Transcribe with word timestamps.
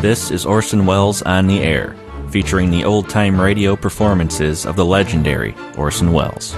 This 0.00 0.30
is 0.30 0.46
Orson 0.46 0.86
Welles 0.86 1.22
on 1.22 1.48
the 1.48 1.58
Air, 1.58 1.96
featuring 2.30 2.70
the 2.70 2.84
old 2.84 3.08
time 3.08 3.40
radio 3.40 3.74
performances 3.74 4.64
of 4.64 4.76
the 4.76 4.84
legendary 4.84 5.56
Orson 5.76 6.12
Welles. 6.12 6.54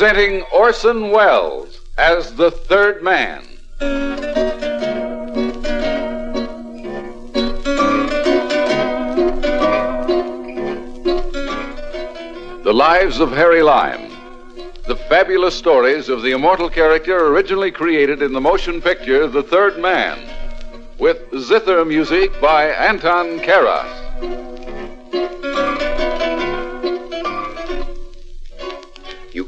Presenting 0.00 0.40
Orson 0.44 1.10
Welles 1.10 1.78
as 1.98 2.34
the 2.36 2.50
third 2.50 3.02
man. 3.02 3.44
The 12.64 12.72
Lives 12.72 13.20
of 13.20 13.32
Harry 13.32 13.62
Lime. 13.62 14.10
The 14.88 14.96
fabulous 15.10 15.54
stories 15.54 16.08
of 16.08 16.22
the 16.22 16.30
immortal 16.30 16.70
character 16.70 17.26
originally 17.26 17.70
created 17.70 18.22
in 18.22 18.32
the 18.32 18.40
motion 18.40 18.80
picture 18.80 19.26
The 19.26 19.42
Third 19.42 19.78
Man, 19.78 20.18
with 20.98 21.18
zither 21.38 21.84
music 21.84 22.40
by 22.40 22.70
Anton 22.70 23.38
Karas. 23.40 24.09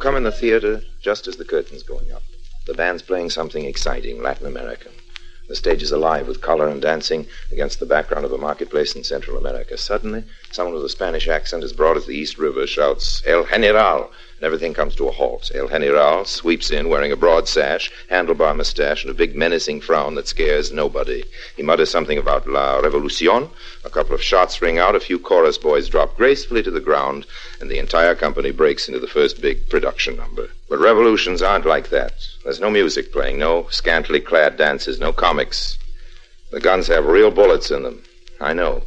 Come 0.02 0.16
in 0.16 0.24
the 0.24 0.32
theater 0.32 0.82
just 1.00 1.28
as 1.28 1.36
the 1.36 1.44
curtain's 1.44 1.84
going 1.84 2.10
up. 2.10 2.22
The 2.66 2.74
band's 2.74 3.02
playing 3.02 3.30
something 3.30 3.64
exciting, 3.64 4.20
Latin 4.20 4.48
American. 4.48 4.90
The 5.48 5.54
stage 5.54 5.80
is 5.80 5.92
alive 5.92 6.26
with 6.26 6.40
color 6.40 6.66
and 6.66 6.82
dancing 6.82 7.28
against 7.52 7.78
the 7.78 7.86
background 7.86 8.24
of 8.24 8.32
a 8.32 8.38
marketplace 8.38 8.96
in 8.96 9.04
Central 9.04 9.36
America. 9.36 9.78
Suddenly, 9.78 10.24
someone 10.50 10.74
with 10.74 10.84
a 10.84 10.88
Spanish 10.88 11.28
accent 11.28 11.62
as 11.62 11.72
broad 11.72 11.96
as 11.96 12.06
the 12.06 12.16
East 12.16 12.36
River 12.36 12.66
shouts, 12.66 13.22
El 13.26 13.44
General, 13.46 14.10
and 14.42 14.46
everything 14.48 14.74
comes 14.74 14.96
to 14.96 15.06
a 15.06 15.12
halt. 15.12 15.52
El 15.54 15.68
General 15.68 16.24
sweeps 16.24 16.72
in 16.72 16.88
wearing 16.88 17.12
a 17.12 17.16
broad 17.16 17.46
sash, 17.46 17.92
handlebar 18.10 18.56
mustache, 18.56 19.04
and 19.04 19.10
a 19.12 19.14
big 19.14 19.36
menacing 19.36 19.80
frown 19.80 20.16
that 20.16 20.26
scares 20.26 20.72
nobody. 20.72 21.22
He 21.56 21.62
mutters 21.62 21.92
something 21.92 22.18
about 22.18 22.48
La 22.48 22.80
Revolucion. 22.80 23.48
A 23.84 23.90
couple 23.90 24.16
of 24.16 24.20
shots 24.20 24.60
ring 24.60 24.80
out, 24.80 24.96
a 24.96 25.00
few 25.00 25.20
chorus 25.20 25.58
boys 25.58 25.88
drop 25.88 26.16
gracefully 26.16 26.60
to 26.64 26.72
the 26.72 26.80
ground, 26.80 27.24
and 27.60 27.70
the 27.70 27.78
entire 27.78 28.16
company 28.16 28.50
breaks 28.50 28.88
into 28.88 28.98
the 28.98 29.06
first 29.06 29.40
big 29.40 29.70
production 29.70 30.16
number. 30.16 30.48
But 30.68 30.80
revolutions 30.80 31.40
aren't 31.40 31.64
like 31.64 31.90
that. 31.90 32.14
There's 32.42 32.58
no 32.58 32.68
music 32.68 33.12
playing, 33.12 33.38
no 33.38 33.68
scantily 33.70 34.20
clad 34.20 34.56
dances, 34.56 34.98
no 34.98 35.12
comics. 35.12 35.78
The 36.50 36.58
guns 36.58 36.88
have 36.88 37.06
real 37.06 37.30
bullets 37.30 37.70
in 37.70 37.84
them. 37.84 38.02
I 38.40 38.54
know, 38.54 38.82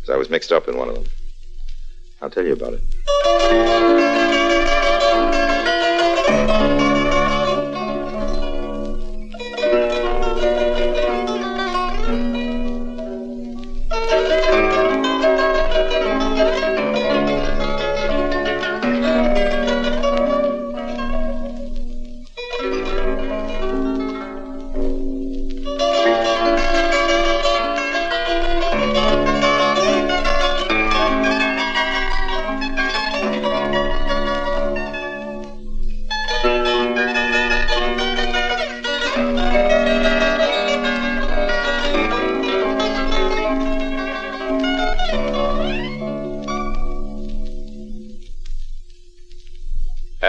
'cause 0.00 0.14
I 0.14 0.16
was 0.16 0.30
mixed 0.30 0.50
up 0.50 0.66
in 0.66 0.78
one 0.78 0.88
of 0.88 0.94
them. 0.94 1.04
I'll 2.22 2.30
tell 2.30 2.46
you 2.46 2.54
about 2.54 2.72
it. 2.72 4.17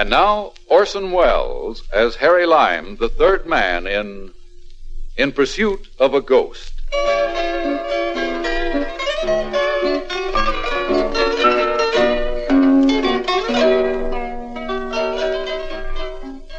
And 0.09 0.15
now, 0.15 0.53
Orson 0.65 1.11
Welles 1.11 1.83
as 1.93 2.15
Harry 2.15 2.47
Lime, 2.47 2.95
the 2.95 3.09
third 3.09 3.45
man 3.45 3.85
in 3.85 4.33
In 5.17 5.31
Pursuit 5.31 5.87
of 5.99 6.15
a 6.15 6.19
Ghost. 6.19 6.73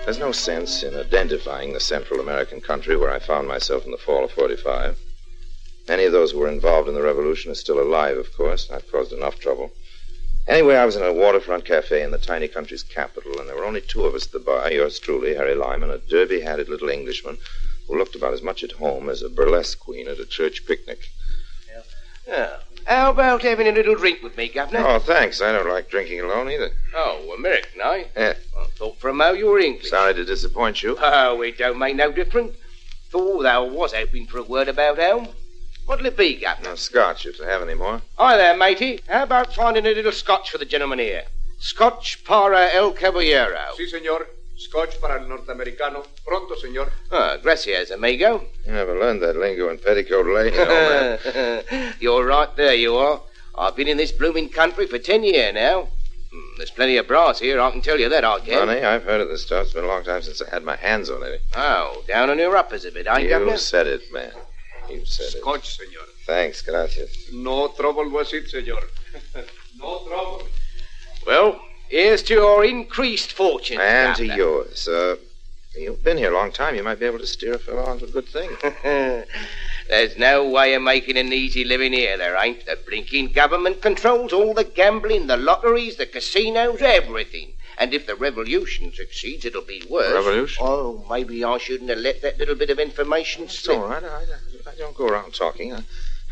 There's 0.04 0.20
no 0.20 0.30
sense 0.30 0.84
in 0.84 0.94
identifying 0.94 1.72
the 1.72 1.80
Central 1.80 2.20
American 2.20 2.60
country 2.60 2.96
where 2.96 3.10
I 3.10 3.18
found 3.18 3.48
myself 3.48 3.84
in 3.84 3.90
the 3.90 3.98
fall 3.98 4.22
of 4.22 4.30
45. 4.30 4.96
Many 5.88 6.04
of 6.04 6.12
those 6.12 6.30
who 6.30 6.38
were 6.38 6.46
involved 6.46 6.88
in 6.88 6.94
the 6.94 7.02
revolution 7.02 7.50
are 7.50 7.56
still 7.56 7.82
alive, 7.82 8.16
of 8.16 8.32
course. 8.32 8.70
I've 8.70 8.88
caused 8.92 9.12
enough 9.12 9.40
trouble. 9.40 9.72
Anyway, 10.50 10.74
I 10.74 10.84
was 10.84 10.96
in 10.96 11.04
a 11.04 11.12
waterfront 11.12 11.64
cafe 11.64 12.02
in 12.02 12.10
the 12.10 12.18
tiny 12.18 12.48
country's 12.48 12.82
capital, 12.82 13.38
and 13.38 13.48
there 13.48 13.54
were 13.54 13.64
only 13.64 13.80
two 13.80 14.04
of 14.04 14.16
us 14.16 14.26
at 14.26 14.32
the 14.32 14.40
bar 14.40 14.68
yours 14.72 14.98
truly, 14.98 15.36
Harry 15.36 15.54
Lyman, 15.54 15.92
a 15.92 15.98
derby 15.98 16.40
hatted 16.40 16.68
little 16.68 16.88
Englishman 16.88 17.38
who 17.86 17.96
looked 17.96 18.16
about 18.16 18.34
as 18.34 18.42
much 18.42 18.64
at 18.64 18.72
home 18.72 19.08
as 19.08 19.22
a 19.22 19.28
burlesque 19.28 19.78
queen 19.78 20.08
at 20.08 20.18
a 20.18 20.26
church 20.26 20.66
picnic. 20.66 20.98
Yeah. 22.26 22.56
How 22.84 23.10
about 23.10 23.42
having 23.42 23.68
a 23.68 23.72
little 23.72 23.94
drink 23.94 24.22
with 24.24 24.36
me, 24.36 24.48
Governor? 24.48 24.84
Oh, 24.84 24.98
thanks. 24.98 25.40
I 25.40 25.52
don't 25.52 25.68
like 25.68 25.88
drinking 25.88 26.20
alone 26.20 26.50
either. 26.50 26.72
Oh, 26.96 27.32
American, 27.38 27.80
eh? 27.80 28.04
Yeah. 28.16 28.34
I 28.58 28.64
thought 28.76 28.98
for 28.98 29.10
a 29.10 29.14
mo 29.14 29.32
you 29.32 29.46
were 29.46 29.60
English. 29.60 29.90
Sorry 29.90 30.14
to 30.14 30.24
disappoint 30.24 30.82
you. 30.82 30.96
Oh, 31.00 31.42
it 31.42 31.58
don't 31.58 31.78
make 31.78 31.94
no 31.94 32.10
difference. 32.10 32.56
Thought 33.10 33.46
I 33.46 33.58
was 33.60 33.92
hoping 33.92 34.26
for 34.26 34.38
a 34.38 34.42
word 34.42 34.68
about 34.68 34.98
home. 34.98 35.28
What'll 35.90 36.06
it 36.06 36.16
be, 36.16 36.36
Governor? 36.36 36.68
No 36.68 36.74
scotch, 36.76 37.26
if 37.26 37.38
they 37.38 37.46
have 37.46 37.62
any 37.62 37.74
more. 37.74 38.00
Hi 38.16 38.36
there, 38.36 38.56
matey. 38.56 39.00
How 39.08 39.24
about 39.24 39.52
finding 39.52 39.84
a 39.86 39.88
little 39.92 40.12
scotch 40.12 40.48
for 40.52 40.58
the 40.58 40.64
gentleman 40.64 41.00
here? 41.00 41.24
Scotch 41.58 42.22
para 42.24 42.70
el 42.72 42.92
caballero. 42.92 43.58
Sí, 43.76 43.88
señor. 43.90 44.28
Scotch 44.56 45.00
para 45.00 45.20
el 45.20 45.26
norteamericano. 45.28 46.06
Pronto, 46.24 46.54
señor. 46.54 46.92
Ah, 47.10 47.38
gracias, 47.42 47.90
amigo. 47.90 48.44
You 48.64 48.72
never 48.72 48.96
learned 49.00 49.20
that 49.22 49.34
lingo 49.36 49.68
in 49.68 49.78
Petticoat 49.78 50.26
Lane, 50.26 50.52
you 50.54 50.64
know, 50.64 51.18
man. 51.74 51.94
You're 51.98 52.24
right 52.24 52.54
there, 52.54 52.74
you 52.76 52.94
are. 52.94 53.20
I've 53.58 53.74
been 53.74 53.88
in 53.88 53.96
this 53.96 54.12
blooming 54.12 54.48
country 54.48 54.86
for 54.86 54.98
ten 55.00 55.24
year 55.24 55.52
now. 55.52 55.88
Hmm, 56.32 56.56
There's 56.56 56.70
plenty 56.70 56.98
of 56.98 57.08
brass 57.08 57.40
here, 57.40 57.60
I 57.60 57.68
can 57.72 57.80
tell 57.82 57.98
you 57.98 58.08
that, 58.10 58.24
I 58.24 58.38
can. 58.38 58.64
Funny, 58.68 58.80
I've 58.80 59.02
heard 59.02 59.22
of 59.22 59.28
this 59.28 59.42
stuff. 59.42 59.64
It's 59.64 59.72
been 59.74 59.82
a 59.82 59.88
long 59.88 60.04
time 60.04 60.22
since 60.22 60.40
I 60.40 60.48
had 60.50 60.62
my 60.62 60.76
hands 60.76 61.10
on 61.10 61.24
it. 61.24 61.40
Oh, 61.56 62.04
down 62.06 62.30
on 62.30 62.38
your 62.38 62.56
uppers 62.56 62.84
a 62.84 62.92
bit, 62.92 63.08
ain't 63.08 63.24
You 63.24 63.30
Governor? 63.30 63.56
said 63.56 63.88
it, 63.88 64.02
man. 64.12 64.30
You 64.90 65.04
said 65.04 65.26
it. 65.26 65.40
Scotch, 65.40 65.78
señor. 65.78 66.06
Thanks, 66.26 66.62
gracias. 66.62 67.10
No 67.32 67.68
trouble 67.68 68.08
was 68.10 68.32
it, 68.32 68.46
señor. 68.52 68.82
no 69.78 69.98
trouble. 70.06 70.42
Well, 71.26 71.60
here's 71.88 72.22
to 72.24 72.34
your 72.34 72.64
increased 72.64 73.32
fortune. 73.32 73.80
And 73.80 74.16
to 74.16 74.26
yours. 74.26 74.88
Uh, 74.88 75.16
you've 75.76 76.02
been 76.02 76.16
here 76.18 76.32
a 76.32 76.34
long 76.34 76.52
time. 76.52 76.74
You 76.74 76.82
might 76.82 76.98
be 77.00 77.06
able 77.06 77.18
to 77.18 77.26
steer 77.26 77.54
a 77.54 77.58
fellow 77.58 77.84
onto 77.84 78.06
a 78.06 78.08
good 78.08 78.28
thing. 78.28 78.50
There's 79.88 80.16
no 80.16 80.48
way 80.48 80.74
of 80.74 80.82
making 80.82 81.16
an 81.16 81.32
easy 81.32 81.64
living 81.64 81.92
here, 81.92 82.16
there 82.16 82.36
ain't. 82.36 82.64
The 82.64 82.78
blinking 82.86 83.32
government 83.32 83.82
controls 83.82 84.32
all 84.32 84.54
the 84.54 84.62
gambling, 84.64 85.26
the 85.26 85.36
lotteries, 85.36 85.96
the 85.96 86.06
casinos, 86.06 86.80
everything. 86.80 87.54
And 87.76 87.92
if 87.92 88.06
the 88.06 88.14
revolution 88.14 88.92
succeeds, 88.94 89.44
it'll 89.44 89.62
be 89.62 89.82
worse. 89.90 90.12
Revolution? 90.12 90.64
Oh, 90.64 91.04
maybe 91.10 91.42
I 91.42 91.58
shouldn't 91.58 91.90
have 91.90 91.98
let 91.98 92.22
that 92.22 92.38
little 92.38 92.54
bit 92.54 92.70
of 92.70 92.78
information 92.78 93.44
It's 93.44 93.58
slip. 93.58 93.78
all 93.78 93.88
right. 93.88 94.04
I, 94.04 94.06
I 94.06 94.24
don't 94.80 94.96
go 94.96 95.06
around 95.06 95.34
talking. 95.34 95.72
Uh, 95.72 95.82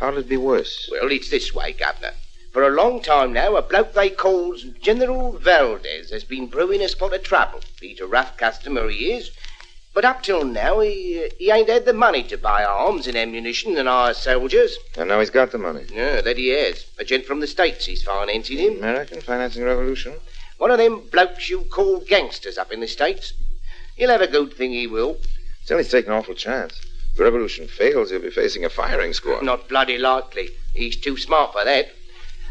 how'll 0.00 0.16
it 0.16 0.28
be 0.28 0.38
worse? 0.38 0.88
Well, 0.90 1.12
it's 1.12 1.30
this 1.30 1.54
way, 1.54 1.72
Governor. 1.72 2.14
For 2.52 2.66
a 2.66 2.70
long 2.70 3.02
time 3.02 3.34
now, 3.34 3.56
a 3.56 3.62
bloke 3.62 3.92
they 3.92 4.08
calls 4.08 4.62
General 4.80 5.32
Valdez 5.32 6.10
has 6.10 6.24
been 6.24 6.46
brewing 6.46 6.80
a 6.80 6.88
spot 6.88 7.12
of 7.12 7.22
trouble. 7.22 7.60
He's 7.78 8.00
a 8.00 8.06
rough 8.06 8.38
customer, 8.38 8.88
he 8.88 9.12
is. 9.12 9.30
But 9.92 10.06
up 10.06 10.22
till 10.22 10.44
now, 10.44 10.80
he, 10.80 11.28
he 11.38 11.50
ain't 11.50 11.68
had 11.68 11.84
the 11.84 11.92
money 11.92 12.22
to 12.24 12.38
buy 12.38 12.64
arms 12.64 13.06
and 13.06 13.16
ammunition 13.18 13.76
and 13.76 13.86
hire 13.86 14.14
soldiers. 14.14 14.78
And 14.96 15.10
now 15.10 15.20
he's 15.20 15.30
got 15.30 15.52
the 15.52 15.58
money. 15.58 15.84
Yeah, 15.92 16.22
that 16.22 16.38
he 16.38 16.48
has. 16.48 16.86
A 16.98 17.04
gent 17.04 17.26
from 17.26 17.40
the 17.40 17.46
States 17.46 17.84
he's 17.84 18.02
financing 18.02 18.58
him. 18.58 18.78
American 18.78 19.20
financing 19.20 19.64
revolution? 19.64 20.14
One 20.56 20.70
of 20.70 20.78
them 20.78 21.02
blokes 21.12 21.50
you 21.50 21.64
call 21.64 22.00
gangsters 22.00 22.56
up 22.56 22.72
in 22.72 22.80
the 22.80 22.88
States. 22.88 23.34
He'll 23.96 24.10
have 24.10 24.22
a 24.22 24.26
good 24.26 24.54
thing, 24.54 24.72
he 24.72 24.86
will. 24.86 25.18
Still, 25.64 25.78
he's 25.78 25.90
taking 25.90 26.12
an 26.12 26.16
awful 26.16 26.34
chance. 26.34 26.80
The 27.18 27.24
revolution 27.24 27.66
fails, 27.68 28.10
he'll 28.10 28.20
be 28.20 28.30
facing 28.30 28.64
a 28.64 28.70
firing 28.70 29.12
squad. 29.12 29.42
Not 29.42 29.68
bloody 29.68 29.98
likely. 29.98 30.50
He's 30.74 30.96
too 30.96 31.16
smart 31.16 31.52
for 31.52 31.64
that. 31.64 31.90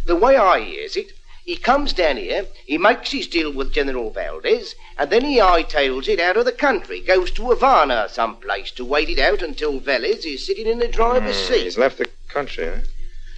The 0.05 0.15
way 0.15 0.35
I 0.35 0.59
hears 0.59 0.95
it, 0.95 1.13
he 1.45 1.55
comes 1.55 1.93
down 1.93 2.17
here, 2.17 2.45
he 2.65 2.77
makes 2.77 3.11
his 3.11 3.27
deal 3.27 3.51
with 3.51 3.71
General 3.73 4.09
Valdez, 4.11 4.75
and 4.97 5.09
then 5.09 5.23
he 5.23 5.37
hightails 5.37 6.07
it 6.09 6.19
out 6.19 6.35
of 6.35 6.43
the 6.45 6.51
country, 6.51 6.99
goes 6.99 7.31
to 7.31 7.49
Havana 7.49 8.09
someplace 8.11 8.71
to 8.71 8.83
wait 8.85 9.09
it 9.09 9.19
out 9.19 9.41
until 9.41 9.79
Velez 9.79 10.25
is 10.25 10.45
sitting 10.45 10.67
in 10.67 10.79
the 10.79 10.87
driver's 10.89 11.37
Hmm, 11.47 11.53
seat. 11.53 11.63
He's 11.63 11.77
left 11.77 11.97
the 11.97 12.09
country, 12.27 12.65
huh? 12.65 12.81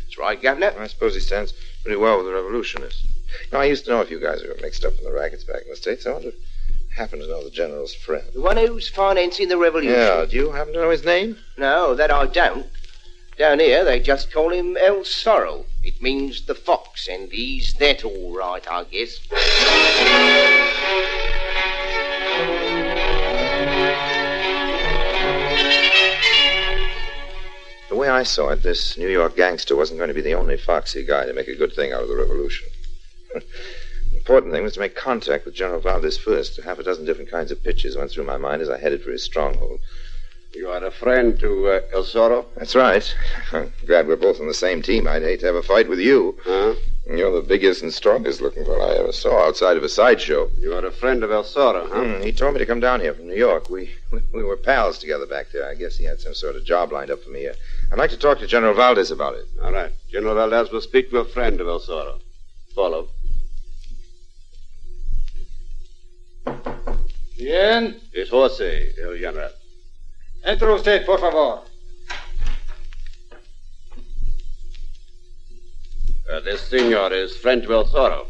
That's 0.06 0.18
right, 0.18 0.42
Governor. 0.42 0.74
I 0.80 0.88
suppose 0.88 1.14
he 1.14 1.22
stands 1.22 1.54
pretty 1.84 1.98
well 1.98 2.18
with 2.18 2.26
the 2.26 2.34
revolutionists. 2.34 3.06
Now, 3.54 3.60
I 3.60 3.66
used 3.66 3.86
to 3.86 3.92
know 3.92 4.02
a 4.02 4.06
few 4.06 4.20
guys 4.20 4.42
who 4.42 4.48
were 4.50 4.58
mixed 4.60 4.84
up 4.84 4.98
in 4.98 5.04
the 5.04 5.12
rackets 5.14 5.44
back 5.44 5.62
in 5.62 5.70
the 5.70 5.76
States. 5.76 6.08
I 6.08 6.14
wonder 6.14 6.30
if 6.30 6.36
happen 7.00 7.20
to 7.20 7.28
know 7.28 7.42
the 7.42 7.50
general's 7.50 7.96
friend. 7.96 8.26
The 8.34 8.42
one 8.42 8.58
who's 8.58 8.90
financing 8.90 9.48
the 9.48 9.58
revolution. 9.58 9.94
Yeah, 9.94 10.26
do 10.30 10.36
you 10.36 10.52
happen 10.52 10.74
to 10.74 10.82
know 10.82 10.90
his 10.90 11.06
name? 11.06 11.38
No, 11.58 11.96
that 11.96 12.12
I 12.12 12.26
don't. 12.26 12.68
Down 13.38 13.62
here, 13.62 13.86
they 13.86 14.02
just 14.02 14.34
call 14.34 14.50
him 14.50 14.76
El 14.76 14.98
Zorro. 15.06 15.64
It 15.82 16.02
means 16.02 16.46
the 16.46 16.56
fox, 16.56 17.08
and 17.08 17.32
he's 17.32 17.74
that 17.76 18.04
all 18.04 18.36
right, 18.36 18.70
I 18.70 18.84
guess. 18.84 19.18
The 27.88 27.96
way 27.96 28.10
I 28.10 28.24
saw 28.24 28.50
it, 28.50 28.62
this 28.62 28.98
New 28.98 29.08
York 29.08 29.38
gangster 29.38 29.78
wasn't 29.78 30.00
going 30.00 30.10
to 30.10 30.14
be 30.14 30.20
the 30.20 30.34
only 30.36 30.58
foxy 30.58 31.06
guy 31.06 31.26
to 31.26 31.34
make 31.34 31.48
a 31.48 31.56
good 31.56 31.72
thing 31.72 31.94
out 31.94 32.04
of 32.04 32.10
the 32.10 32.18
revolution. 32.18 32.68
the 34.30 34.36
important 34.36 34.54
thing 34.54 34.64
was 34.64 34.74
to 34.74 34.80
make 34.80 34.96
contact 34.96 35.44
with 35.46 35.56
General 35.56 35.80
Valdez 35.80 36.16
first. 36.20 36.62
Half 36.62 36.78
a 36.78 36.84
dozen 36.84 37.04
different 37.04 37.32
kinds 37.32 37.50
of 37.50 37.64
pitches 37.64 37.98
went 37.98 38.12
through 38.12 38.26
my 38.26 38.38
mind 38.38 38.62
as 38.62 38.70
I 38.70 38.78
headed 38.78 39.02
for 39.02 39.10
his 39.10 39.24
stronghold. 39.24 39.80
You 40.54 40.70
are 40.70 40.86
a 40.86 40.92
friend 40.92 41.40
to 41.40 41.68
uh, 41.68 41.82
El 41.92 42.04
Zorro? 42.04 42.46
That's 42.56 42.76
right. 42.76 43.16
I'm 43.52 43.74
glad 43.88 44.08
we're 44.08 44.18
both 44.18 44.40
on 44.40 44.48
the 44.48 44.54
same 44.54 44.84
team. 44.84 45.08
I'd 45.08 45.24
hate 45.24 45.40
to 45.40 45.48
have 45.48 45.56
a 45.56 45.64
fight 45.64 45.90
with 45.90 45.98
you. 45.98 46.38
Huh? 46.44 46.76
You're 47.08 47.42
the 47.42 47.48
biggest 47.48 47.82
and 47.82 47.92
strongest 47.92 48.40
looking 48.40 48.66
fellow 48.66 48.82
I 48.82 49.00
ever 49.00 49.12
saw 49.12 49.48
outside 49.48 49.78
of 49.78 49.84
a 49.84 49.90
sideshow. 49.90 50.52
You 50.60 50.74
are 50.76 50.86
a 50.86 50.92
friend 50.92 51.24
of 51.24 51.32
El 51.32 51.44
Zorro, 51.44 51.90
huh? 51.90 52.04
Hmm, 52.04 52.22
he 52.22 52.32
told 52.32 52.54
me 52.54 52.60
to 52.60 52.68
come 52.68 52.80
down 52.80 53.02
here 53.02 53.16
from 53.16 53.26
New 53.26 53.36
York. 53.36 53.68
We, 53.72 53.96
we 54.12 54.22
we 54.34 54.44
were 54.44 54.58
pals 54.58 55.00
together 55.00 55.26
back 55.26 55.48
there. 55.52 55.68
I 55.68 55.74
guess 55.74 55.98
he 55.98 56.04
had 56.04 56.20
some 56.20 56.36
sort 56.36 56.56
of 56.56 56.64
job 56.66 56.92
lined 56.92 57.10
up 57.10 57.24
for 57.24 57.32
me. 57.32 57.48
Uh, 57.48 57.54
I'd 57.92 57.98
like 57.98 58.12
to 58.12 58.18
talk 58.18 58.38
to 58.40 58.46
General 58.48 58.76
Valdez 58.76 59.10
about 59.10 59.34
it. 59.34 59.48
All 59.64 59.74
right. 59.74 59.92
General 60.12 60.36
Valdez 60.36 60.72
will 60.72 60.82
speak 60.82 61.10
to 61.10 61.18
a 61.18 61.26
friend 61.26 61.60
of 61.60 61.68
El 61.68 61.80
Zorro. 61.80 62.20
Follow. 62.76 63.08
Bien. 67.40 67.96
Es 68.12 68.30
Jose, 68.30 68.94
El 69.02 69.18
General. 69.18 69.52
Entre 70.44 70.68
usted, 70.74 71.06
por 71.06 71.20
favor. 71.22 71.62
Uh, 76.30 76.42
this 76.42 76.60
senor 76.62 77.14
is 77.14 77.38
friend 77.38 77.64
to 77.64 77.74
El 77.74 77.86
Zorro. 77.86 78.28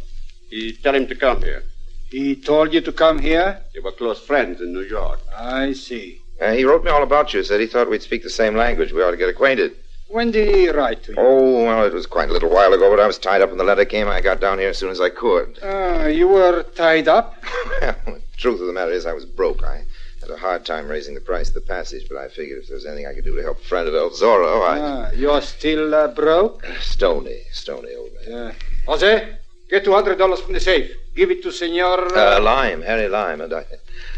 He 0.51 0.73
tell 0.73 0.93
him 0.93 1.07
to 1.07 1.15
come 1.15 1.41
here. 1.41 1.63
He 2.11 2.35
told 2.35 2.71
you 2.71 2.81
to 2.81 2.91
come 2.91 3.17
here? 3.17 3.59
You 3.73 3.81
were 3.81 3.91
close 3.91 4.19
friends 4.21 4.61
in 4.61 4.73
New 4.73 4.83
York. 4.85 5.19
I 5.35 5.73
see. 5.73 6.21
Uh, 6.39 6.51
he 6.51 6.63
wrote 6.63 6.83
me 6.83 6.91
all 6.91 7.03
about 7.03 7.33
you. 7.33 7.43
Said 7.43 7.59
he 7.59 7.67
thought 7.67 7.89
we'd 7.89 8.03
speak 8.03 8.21
the 8.21 8.29
same 8.29 8.55
language. 8.55 8.93
We 8.93 9.01
ought 9.01 9.11
to 9.11 9.17
get 9.17 9.29
acquainted. 9.29 9.75
When 10.09 10.31
did 10.31 10.53
he 10.55 10.69
write 10.69 11.03
to 11.03 11.11
you? 11.11 11.17
Oh, 11.19 11.63
well, 11.65 11.85
it 11.85 11.93
was 11.93 12.07
quite 12.07 12.29
a 12.29 12.33
little 12.33 12.49
while 12.49 12.73
ago, 12.73 12.89
but 12.89 12.99
I 12.99 13.05
was 13.07 13.19
tied 13.19 13.41
up 13.41 13.49
when 13.49 13.59
the 13.59 13.63
letter 13.63 13.85
came. 13.85 14.07
I 14.07 14.21
got 14.21 14.39
down 14.41 14.57
here 14.57 14.69
as 14.69 14.77
soon 14.77 14.89
as 14.89 14.99
I 14.99 15.09
could. 15.09 15.59
Ah, 15.63 16.05
you 16.07 16.27
were 16.27 16.63
tied 16.75 17.07
up? 17.07 17.35
well, 17.81 17.95
the 18.05 18.21
truth 18.37 18.59
of 18.59 18.65
the 18.67 18.73
matter 18.73 18.91
is, 18.91 19.05
I 19.05 19.13
was 19.13 19.25
broke. 19.25 19.63
I 19.63 19.85
had 20.19 20.31
a 20.31 20.37
hard 20.37 20.65
time 20.65 20.87
raising 20.87 21.13
the 21.13 21.21
price 21.21 21.49
of 21.49 21.53
the 21.53 21.61
passage, 21.61 22.07
but 22.09 22.17
I 22.17 22.27
figured 22.27 22.57
if 22.63 22.67
there 22.67 22.75
was 22.75 22.87
anything 22.87 23.05
I 23.05 23.13
could 23.13 23.23
do 23.23 23.35
to 23.35 23.43
help 23.43 23.59
a 23.59 23.63
friend 23.63 23.87
of 23.87 23.93
El 23.93 24.09
Zorro, 24.09 24.67
I. 24.67 24.79
Ah, 24.79 25.11
you're 25.11 25.41
still 25.41 25.93
uh, 25.93 26.07
broke? 26.07 26.65
Stony, 26.81 27.41
stony 27.51 27.93
old 27.93 28.09
man. 28.27 28.33
Uh, 28.47 28.53
Jose, 28.87 29.35
get 29.69 29.85
$200 29.85 30.39
from 30.41 30.53
the 30.53 30.59
safe. 30.59 30.91
Give 31.15 31.29
it 31.29 31.43
to 31.43 31.51
Senor. 31.51 32.17
Uh, 32.17 32.39
Lime, 32.41 32.81
Harry 32.81 33.07
Lime, 33.07 33.41
and 33.41 33.53
I 33.53 33.65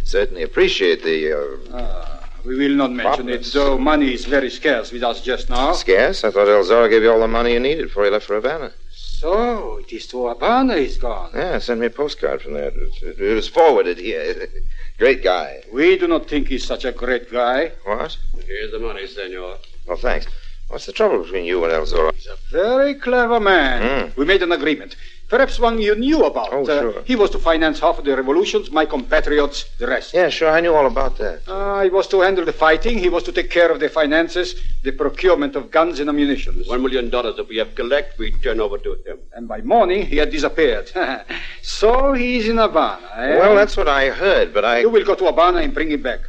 certainly 0.06 0.44
appreciate 0.44 1.04
the. 1.04 1.34
Uh, 1.34 1.58
Ah, 1.74 2.21
we 2.46 2.58
will 2.58 2.76
not 2.76 2.92
mention 2.92 3.26
Promise. 3.26 3.50
it, 3.50 3.54
though 3.54 3.78
money 3.78 4.14
is 4.14 4.26
very 4.26 4.50
scarce 4.50 4.92
with 4.92 5.04
us 5.04 5.22
just 5.22 5.50
now. 5.50 5.74
Scarce? 5.74 6.24
I 6.24 6.32
thought 6.32 6.48
El 6.48 6.64
Zorro 6.64 6.90
gave 6.90 7.04
you 7.04 7.12
all 7.12 7.20
the 7.20 7.28
money 7.28 7.54
you 7.54 7.60
needed 7.60 7.84
before 7.84 8.06
he 8.06 8.10
left 8.12 8.26
for 8.26 8.36
Havana. 8.36 8.74
So, 8.92 9.78
it 9.78 9.94
is 9.94 10.08
to 10.08 10.30
Havana 10.30 10.78
he's 10.78 10.98
gone. 10.98 11.32
Yeah, 11.36 11.60
sent 11.60 11.80
me 11.80 11.86
a 11.88 11.90
postcard 11.92 12.42
from 12.42 12.54
there. 12.54 12.70
It, 12.70 13.04
it, 13.04 13.20
it 13.20 13.34
was 13.36 13.48
forwarded 13.48 13.98
here. 14.00 14.48
Great 14.98 15.24
guy. 15.24 15.64
We 15.72 15.98
do 15.98 16.08
not 16.08 16.28
think 16.28 16.48
he's 16.48 16.66
such 16.66 16.86
a 16.86 16.92
great 16.92 17.32
guy. 17.32 17.72
What? 17.86 18.18
Here's 18.46 18.72
the 18.72 18.80
money, 18.80 19.08
senor. 19.08 19.58
Well, 19.88 19.98
thanks. 19.98 20.28
What's 20.68 20.86
the 20.86 20.92
trouble 20.92 21.24
between 21.24 21.46
you 21.46 21.64
and 21.64 21.74
El 21.74 21.86
Zorro? 21.86 22.14
He's 22.14 22.28
a 22.28 22.38
very 22.52 22.96
clever 22.96 23.40
man. 23.40 24.10
Hmm. 24.10 24.20
We 24.20 24.26
made 24.26 24.42
an 24.44 24.52
agreement. 24.52 24.96
Perhaps 25.32 25.60
one 25.62 25.80
you 25.88 25.96
knew 25.96 26.20
about. 26.32 26.50
Oh, 26.52 26.64
Uh, 26.64 26.82
sure. 26.82 27.02
he 27.12 27.16
was 27.22 27.30
to 27.36 27.40
finance 27.40 27.78
half 27.86 27.98
of 28.00 28.04
the 28.08 28.14
revolutions, 28.22 28.66
my 28.80 28.86
compatriots 28.96 29.58
the 29.82 29.88
rest. 29.88 30.14
Yeah, 30.14 30.28
sure. 30.38 30.50
I 30.58 30.60
knew 30.64 30.74
all 30.80 30.88
about 30.96 31.14
that. 31.24 31.38
Uh, 31.48 31.86
I 31.86 31.88
was 31.98 32.06
to 32.10 32.18
handle 32.28 32.44
the 32.44 32.58
fighting, 32.66 32.96
he 33.06 33.08
was 33.16 33.24
to 33.24 33.32
take 33.32 33.50
care 33.50 33.70
of 33.74 33.80
the 33.80 33.88
finances, 33.88 34.48
the 34.88 34.92
procurement 35.04 35.54
of 35.56 35.72
guns 35.78 35.96
and 36.02 36.10
ammunition. 36.14 36.54
One 36.76 36.82
million 36.86 37.10
dollars 37.10 37.36
that 37.38 37.48
we 37.48 37.56
have 37.64 37.72
collected, 37.76 38.20
we 38.20 38.28
turn 38.46 38.60
over 38.66 38.78
to 38.86 38.92
him. 39.06 39.18
And 39.36 39.48
by 39.48 39.60
morning, 39.76 40.00
he 40.12 40.18
had 40.18 40.30
disappeared. 40.38 40.92
so 41.80 42.12
he's 42.22 42.46
in 42.52 42.58
Havana. 42.58 43.08
eh? 43.16 43.40
Well, 43.40 43.56
that's 43.56 43.78
what 43.78 43.88
I 43.88 44.10
heard, 44.10 44.48
but 44.54 44.64
I. 44.66 44.80
You 44.80 44.90
will 44.90 45.06
go 45.12 45.16
to 45.16 45.26
Havana 45.32 45.60
and 45.60 45.74
bring 45.74 45.92
him 45.92 46.02
back. 46.12 46.22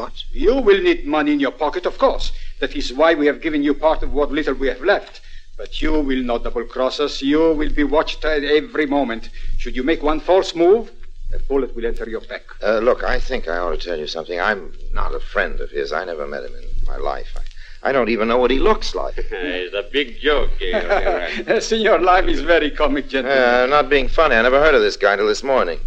What? 0.00 0.12
You 0.44 0.54
will 0.56 0.80
need 0.88 1.06
money 1.06 1.32
in 1.32 1.40
your 1.40 1.52
pocket, 1.64 1.86
of 1.86 1.96
course. 1.98 2.26
That 2.60 2.74
is 2.76 2.92
why 2.92 3.14
we 3.14 3.26
have 3.30 3.40
given 3.40 3.62
you 3.62 3.72
part 3.74 4.02
of 4.02 4.12
what 4.12 4.28
little 4.38 4.54
we 4.54 4.68
have 4.68 4.82
left. 4.82 5.20
But 5.58 5.82
you 5.82 6.00
will 6.00 6.22
not 6.22 6.44
double 6.44 6.64
cross 6.64 7.00
us. 7.00 7.20
You 7.20 7.52
will 7.52 7.70
be 7.70 7.82
watched 7.82 8.24
at 8.24 8.44
every 8.44 8.86
moment. 8.86 9.28
Should 9.58 9.74
you 9.74 9.82
make 9.82 10.02
one 10.04 10.20
false 10.20 10.54
move, 10.54 10.92
a 11.34 11.38
bullet 11.40 11.74
will 11.74 11.84
enter 11.84 12.08
your 12.08 12.20
back. 12.20 12.44
Uh, 12.62 12.78
look, 12.78 13.02
I 13.02 13.18
think 13.18 13.48
I 13.48 13.58
ought 13.58 13.72
to 13.72 13.76
tell 13.76 13.98
you 13.98 14.06
something. 14.06 14.40
I'm 14.40 14.72
not 14.92 15.14
a 15.14 15.20
friend 15.20 15.60
of 15.60 15.70
his. 15.70 15.92
I 15.92 16.04
never 16.04 16.28
met 16.28 16.44
him 16.44 16.54
in 16.54 16.64
my 16.86 16.96
life. 16.96 17.36
I, 17.36 17.90
I 17.90 17.92
don't 17.92 18.08
even 18.08 18.28
know 18.28 18.38
what 18.38 18.52
he 18.52 18.60
looks 18.60 18.94
like. 18.94 19.14
it's 19.18 19.74
a 19.74 19.90
big 19.92 20.20
joke, 20.20 20.50
eh? 20.62 21.58
Senor 21.60 21.98
Lime 21.98 22.28
is 22.28 22.40
very 22.40 22.70
comic, 22.70 23.08
gentleman. 23.08 23.38
Uh, 23.38 23.66
not 23.66 23.90
being 23.90 24.08
funny, 24.08 24.36
I 24.36 24.42
never 24.42 24.60
heard 24.60 24.76
of 24.76 24.80
this 24.80 24.96
guy 24.96 25.16
till 25.16 25.26
this 25.26 25.42
morning. 25.42 25.80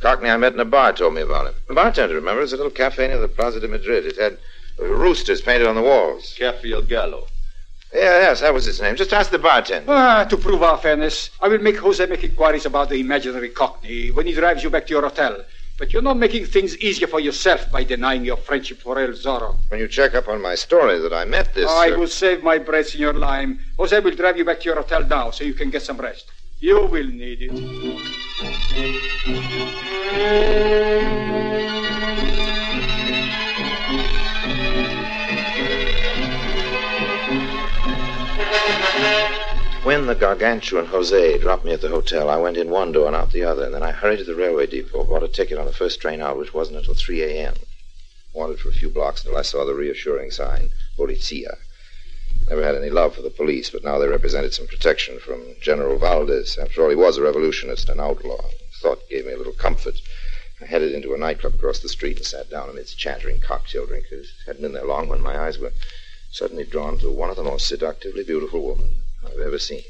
Cockney 0.00 0.30
I 0.30 0.36
met 0.36 0.54
in 0.54 0.60
a 0.60 0.64
bar 0.64 0.92
told 0.92 1.14
me 1.14 1.22
about 1.22 1.48
him. 1.48 1.54
The 1.66 1.74
bartender, 1.74 2.14
remember? 2.14 2.40
It 2.40 2.44
was 2.44 2.52
a 2.52 2.56
little 2.56 2.70
cafe 2.70 3.08
near 3.08 3.18
the 3.18 3.26
Plaza 3.26 3.58
de 3.58 3.66
Madrid. 3.66 4.06
It 4.06 4.16
had 4.16 4.38
uh, 4.80 4.86
roosters 4.86 5.40
painted 5.40 5.66
on 5.66 5.74
the 5.74 5.82
walls. 5.82 6.36
Cafe 6.38 6.72
El 6.72 6.82
Gallo. 6.82 7.26
Yeah, 7.92 8.20
yes, 8.20 8.40
that 8.40 8.52
was 8.52 8.66
his 8.66 8.80
name. 8.80 8.96
Just 8.96 9.12
ask 9.12 9.30
the 9.30 9.38
bartender. 9.38 9.90
Ah, 9.90 10.24
to 10.24 10.36
prove 10.36 10.62
our 10.62 10.76
fairness, 10.76 11.30
I 11.40 11.48
will 11.48 11.58
make 11.58 11.78
Jose 11.78 12.04
make 12.06 12.22
inquiries 12.22 12.66
about 12.66 12.90
the 12.90 13.00
imaginary 13.00 13.48
cockney 13.48 14.10
when 14.10 14.26
he 14.26 14.34
drives 14.34 14.62
you 14.62 14.70
back 14.70 14.86
to 14.88 14.92
your 14.92 15.02
hotel. 15.02 15.44
But 15.78 15.92
you're 15.92 16.02
not 16.02 16.18
making 16.18 16.46
things 16.46 16.76
easier 16.78 17.06
for 17.06 17.20
yourself 17.20 17.70
by 17.70 17.84
denying 17.84 18.24
your 18.24 18.36
friendship 18.36 18.78
for 18.78 18.98
El 18.98 19.10
Zorro. 19.10 19.56
When 19.68 19.78
you 19.80 19.86
check 19.86 20.14
up 20.14 20.28
on 20.28 20.42
my 20.42 20.56
story 20.56 20.98
that 20.98 21.12
I 21.12 21.24
met 21.24 21.54
this. 21.54 21.70
I 21.70 21.92
uh, 21.92 21.98
will 21.98 22.08
save 22.08 22.42
my 22.42 22.58
breath, 22.58 22.88
Senor 22.88 23.12
Lime. 23.14 23.60
Jose 23.78 24.00
will 24.00 24.14
drive 24.14 24.36
you 24.36 24.44
back 24.44 24.58
to 24.60 24.64
your 24.66 24.76
hotel 24.76 25.04
now 25.04 25.30
so 25.30 25.44
you 25.44 25.54
can 25.54 25.70
get 25.70 25.82
some 25.82 25.98
rest. 25.98 26.26
You 26.58 26.86
will 26.86 27.06
need 27.06 27.38
it. 27.42 27.52
When 39.84 40.06
the 40.06 40.14
gargantuan 40.14 40.84
Jose 40.86 41.38
dropped 41.38 41.64
me 41.64 41.72
at 41.72 41.80
the 41.80 41.88
hotel, 41.88 42.28
I 42.28 42.36
went 42.36 42.58
in 42.58 42.68
one 42.68 42.92
door 42.92 43.06
and 43.06 43.16
out 43.16 43.32
the 43.32 43.44
other, 43.44 43.64
and 43.64 43.72
then 43.72 43.82
I 43.82 43.90
hurried 43.90 44.18
to 44.18 44.24
the 44.24 44.34
railway 44.34 44.66
depot, 44.66 45.04
bought 45.04 45.22
a 45.22 45.28
ticket 45.28 45.56
on 45.56 45.64
the 45.64 45.72
first 45.72 45.98
train 46.00 46.20
out, 46.20 46.36
which 46.36 46.52
wasn't 46.52 46.76
until 46.76 46.92
3 46.92 47.22
a.m. 47.22 47.54
Wandered 48.34 48.60
for 48.60 48.68
a 48.68 48.72
few 48.72 48.90
blocks 48.90 49.24
until 49.24 49.38
I 49.38 49.42
saw 49.42 49.64
the 49.64 49.72
reassuring 49.72 50.30
sign, 50.30 50.72
Polizia. 50.98 51.56
Never 52.50 52.62
had 52.62 52.74
any 52.74 52.90
love 52.90 53.14
for 53.14 53.22
the 53.22 53.30
police, 53.30 53.70
but 53.70 53.82
now 53.82 53.98
they 53.98 54.06
represented 54.08 54.52
some 54.52 54.66
protection 54.66 55.18
from 55.18 55.56
General 55.62 55.98
Valdez. 55.98 56.58
After 56.58 56.82
all, 56.82 56.90
he 56.90 56.94
was 56.94 57.16
a 57.16 57.22
revolutionist, 57.22 57.88
an 57.88 58.00
outlaw. 58.00 58.50
Thought 58.82 59.08
gave 59.08 59.24
me 59.24 59.32
a 59.32 59.38
little 59.38 59.54
comfort. 59.54 60.00
I 60.60 60.66
headed 60.66 60.92
into 60.92 61.14
a 61.14 61.18
nightclub 61.18 61.54
across 61.54 61.78
the 61.78 61.88
street 61.88 62.18
and 62.18 62.26
sat 62.26 62.50
down 62.50 62.68
amidst 62.68 62.98
chattering 62.98 63.40
cocktail 63.40 63.86
drinkers. 63.86 64.32
Hadn't 64.44 64.60
been 64.60 64.72
there 64.72 64.84
long 64.84 65.08
when 65.08 65.22
my 65.22 65.38
eyes 65.38 65.58
were 65.58 65.72
suddenly 66.30 66.64
drawn 66.64 66.98
to 66.98 67.10
one 67.10 67.30
of 67.30 67.36
the 67.36 67.42
most 67.42 67.66
seductively 67.66 68.24
beautiful 68.24 68.62
women 68.62 69.02
I've 69.24 69.40
ever 69.40 69.58
seen. 69.58 69.82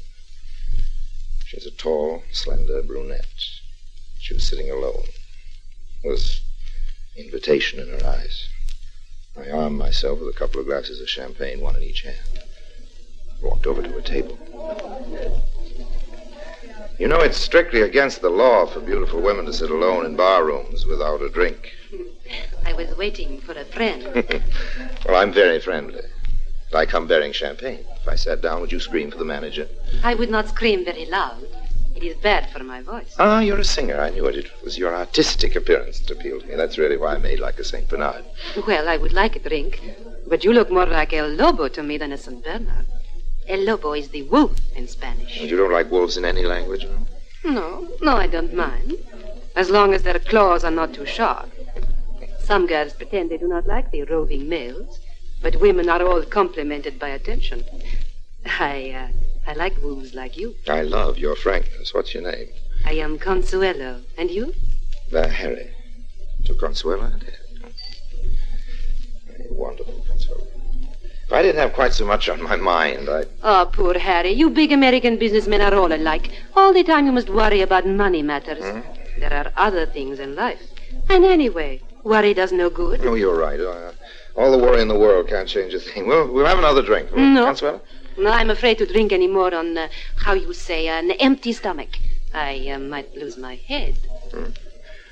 She 1.45 1.57
was 1.57 1.65
a 1.65 1.71
tall, 1.71 2.23
slender 2.31 2.81
brunette. 2.83 3.25
She 4.19 4.33
was 4.33 4.47
sitting 4.47 4.69
alone. 4.69 5.07
There 6.03 6.11
was 6.11 6.41
invitation 7.17 7.79
in 7.79 7.87
her 7.89 8.07
eyes. 8.07 8.47
I 9.37 9.49
armed 9.49 9.77
myself 9.77 10.19
with 10.19 10.29
a 10.29 10.37
couple 10.37 10.59
of 10.59 10.67
glasses 10.67 11.01
of 11.01 11.09
champagne, 11.09 11.61
one 11.61 11.75
in 11.75 11.83
each 11.83 12.01
hand. 12.01 12.43
Walked 13.41 13.67
over 13.67 13.81
to 13.81 13.89
her 13.89 14.01
table. 14.01 14.37
You 16.99 17.07
know, 17.07 17.21
it's 17.21 17.37
strictly 17.37 17.81
against 17.81 18.21
the 18.21 18.29
law 18.29 18.65
for 18.65 18.81
beautiful 18.81 19.21
women 19.21 19.45
to 19.45 19.53
sit 19.53 19.71
alone 19.71 20.05
in 20.05 20.17
bar 20.17 20.43
rooms 20.43 20.85
without 20.85 21.21
a 21.21 21.29
drink. 21.29 21.73
I 22.65 22.73
was 22.73 22.95
waiting 22.97 23.39
for 23.39 23.53
a 23.53 23.63
friend. 23.63 24.03
well, 25.07 25.15
I'm 25.15 25.31
very 25.31 25.61
friendly. 25.61 26.01
I 26.73 26.85
come 26.85 27.07
bearing 27.07 27.33
champagne. 27.33 27.83
If 28.01 28.07
I 28.07 28.15
sat 28.15 28.41
down, 28.41 28.61
would 28.61 28.71
you 28.71 28.79
scream 28.79 29.09
for 29.11 29.17
the 29.17 29.25
manager? 29.25 29.67
I 30.03 30.13
would 30.13 30.29
not 30.29 30.49
scream 30.49 30.85
very 30.85 31.05
loud. 31.05 31.43
It 31.95 32.03
is 32.03 32.15
bad 32.17 32.49
for 32.51 32.63
my 32.63 32.81
voice. 32.81 33.15
Ah, 33.19 33.39
you're 33.39 33.59
a 33.59 33.63
singer. 33.65 33.99
I 33.99 34.11
knew 34.11 34.25
it. 34.27 34.35
It 34.37 34.51
was 34.63 34.77
your 34.77 34.95
artistic 34.95 35.55
appearance 35.55 35.99
that 35.99 36.11
appealed 36.11 36.43
to 36.43 36.47
me. 36.47 36.55
That's 36.55 36.77
really 36.77 36.95
why 36.95 37.15
I 37.15 37.17
made 37.17 37.39
like 37.39 37.59
a 37.59 37.63
St. 37.63 37.89
Bernard. 37.89 38.23
Well, 38.67 38.87
I 38.87 38.97
would 38.97 39.11
like 39.13 39.35
a 39.35 39.39
drink, 39.39 39.81
but 40.27 40.43
you 40.43 40.53
look 40.53 40.69
more 40.71 40.85
like 40.85 41.11
El 41.11 41.29
Lobo 41.29 41.67
to 41.69 41.83
me 41.83 41.97
than 41.97 42.13
a 42.13 42.17
St. 42.17 42.43
Bernard. 42.43 42.85
El 43.47 43.61
Lobo 43.61 43.93
is 43.93 44.09
the 44.09 44.23
wolf 44.23 44.57
in 44.75 44.87
Spanish. 44.87 45.41
And 45.41 45.49
you 45.49 45.57
don't 45.57 45.73
like 45.73 45.91
wolves 45.91 46.17
in 46.17 46.23
any 46.23 46.43
language, 46.43 46.85
no? 46.85 47.51
No, 47.51 47.87
no, 48.01 48.15
I 48.15 48.27
don't 48.27 48.53
mind. 48.53 48.93
As 49.55 49.69
long 49.69 49.93
as 49.93 50.03
their 50.03 50.19
claws 50.19 50.63
are 50.63 50.71
not 50.71 50.93
too 50.93 51.05
sharp. 51.05 51.49
Some 52.39 52.67
girls 52.67 52.93
pretend 52.93 53.29
they 53.29 53.37
do 53.37 53.47
not 53.47 53.65
like 53.67 53.91
the 53.91 54.03
roving 54.03 54.47
males, 54.47 54.99
but 55.41 55.55
women 55.57 55.89
are 55.89 56.03
all 56.03 56.23
complimented 56.23 56.99
by 56.99 57.09
attention. 57.09 57.63
I, 58.45 58.91
uh, 58.91 59.49
I 59.49 59.53
like 59.53 59.81
wolves 59.81 60.13
like 60.13 60.37
you. 60.37 60.55
I 60.67 60.81
love 60.81 61.17
your 61.17 61.35
frankness. 61.35 61.93
What's 61.93 62.13
your 62.13 62.23
name? 62.23 62.49
I 62.85 62.93
am 62.93 63.17
Consuelo. 63.17 64.01
And 64.17 64.29
you? 64.29 64.53
Uh, 65.13 65.27
Harry. 65.27 65.71
To 66.45 66.53
Consuelo 66.53 67.03
and 67.03 67.23
Harry. 67.23 67.73
Very 69.27 69.49
wonderful, 69.51 70.05
Consuelo. 70.07 70.47
If 71.25 71.33
I 71.33 71.41
didn't 71.43 71.59
have 71.59 71.73
quite 71.73 71.93
so 71.93 72.05
much 72.05 72.27
on 72.27 72.41
my 72.41 72.55
mind, 72.55 73.07
I'd. 73.07 73.27
Oh, 73.43 73.69
poor 73.71 73.99
Harry. 73.99 74.31
You 74.31 74.49
big 74.49 74.71
American 74.71 75.17
businessmen 75.17 75.61
are 75.61 75.75
all 75.75 75.93
alike. 75.93 76.31
All 76.55 76.73
the 76.73 76.83
time 76.83 77.05
you 77.05 77.11
must 77.11 77.29
worry 77.29 77.61
about 77.61 77.85
money 77.85 78.23
matters. 78.23 78.63
There 79.19 79.33
are 79.33 79.51
other 79.55 79.85
things 79.85 80.19
in 80.19 80.35
life. 80.35 80.61
And 81.07 81.23
anyway, 81.23 81.81
worry 82.03 82.33
does 82.33 82.51
no 82.51 82.69
good. 82.69 83.05
Oh, 83.05 83.15
you're 83.15 83.37
right. 83.37 83.59
Uh, 83.59 83.91
all 84.35 84.51
the 84.51 84.57
worry 84.57 84.81
in 84.81 84.87
the 84.87 84.97
world 84.97 85.27
can't 85.27 85.47
change 85.47 85.73
a 85.73 85.79
thing. 85.79 86.07
We'll, 86.07 86.31
we'll 86.31 86.45
have 86.45 86.57
another 86.59 86.81
drink. 86.81 87.09
hmm, 87.09 87.33
No. 87.33 87.53
No, 88.17 88.31
I'm 88.31 88.49
afraid 88.49 88.77
to 88.79 88.85
drink 88.85 89.11
any 89.13 89.27
more 89.27 89.53
on, 89.53 89.77
uh, 89.77 89.87
how 90.17 90.33
you 90.33 90.53
say, 90.53 90.87
an 90.87 91.11
empty 91.11 91.53
stomach. 91.53 91.89
I 92.33 92.69
uh, 92.69 92.79
might 92.79 93.15
lose 93.15 93.37
my 93.37 93.55
head. 93.55 93.95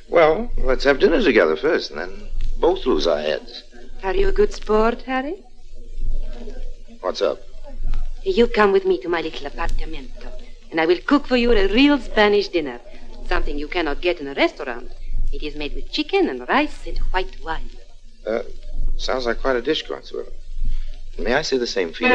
Well, 0.09 0.51
let's 0.57 0.83
have 0.83 0.99
dinner 0.99 1.21
together 1.21 1.55
first, 1.55 1.91
and 1.91 1.99
then 1.99 2.27
both 2.59 2.85
lose 2.85 3.07
our 3.07 3.19
heads. 3.19 3.63
Are 4.03 4.13
you 4.13 4.27
a 4.27 4.31
good 4.31 4.53
sport, 4.53 5.01
Harry? 5.03 5.43
What's 7.01 7.21
up? 7.21 7.39
You 8.23 8.47
come 8.47 8.71
with 8.73 8.85
me 8.85 8.99
to 9.01 9.09
my 9.09 9.21
little 9.21 9.49
apartamento, 9.49 10.29
and 10.71 10.81
I 10.81 10.85
will 10.85 10.99
cook 11.05 11.27
for 11.27 11.37
you 11.37 11.51
a 11.53 11.67
real 11.67 11.97
Spanish 11.99 12.49
dinner. 12.49 12.79
Something 13.27 13.57
you 13.57 13.67
cannot 13.67 14.01
get 14.01 14.19
in 14.19 14.27
a 14.27 14.33
restaurant. 14.33 14.91
It 15.31 15.43
is 15.43 15.55
made 15.55 15.75
with 15.75 15.91
chicken 15.91 16.29
and 16.29 16.47
rice 16.47 16.87
and 16.87 16.97
white 17.11 17.43
wine. 17.43 17.69
Uh, 18.25 18.43
sounds 18.97 19.25
like 19.25 19.41
quite 19.41 19.55
a 19.55 19.61
dish, 19.61 19.83
Consuelo. 19.83 20.31
May 21.19 21.33
I 21.33 21.41
say 21.41 21.57
the 21.57 21.67
same 21.67 21.91
for 21.93 22.03
you? 22.03 22.09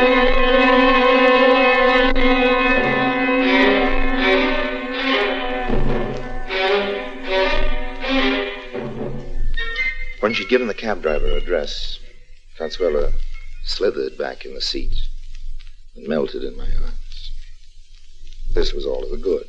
When 10.20 10.32
she'd 10.32 10.48
given 10.48 10.68
the 10.68 10.74
cab 10.74 11.02
driver 11.02 11.28
her 11.28 11.36
address, 11.36 11.98
Consuelo 12.56 13.12
slithered 13.64 14.16
back 14.16 14.44
in 14.44 14.54
the 14.54 14.60
seat 14.60 14.94
and 15.96 16.06
melted 16.06 16.44
in 16.44 16.56
my 16.56 16.68
arms. 16.80 17.32
This 18.54 18.72
was 18.72 18.86
all 18.86 19.02
to 19.02 19.10
the 19.10 19.16
good. 19.16 19.46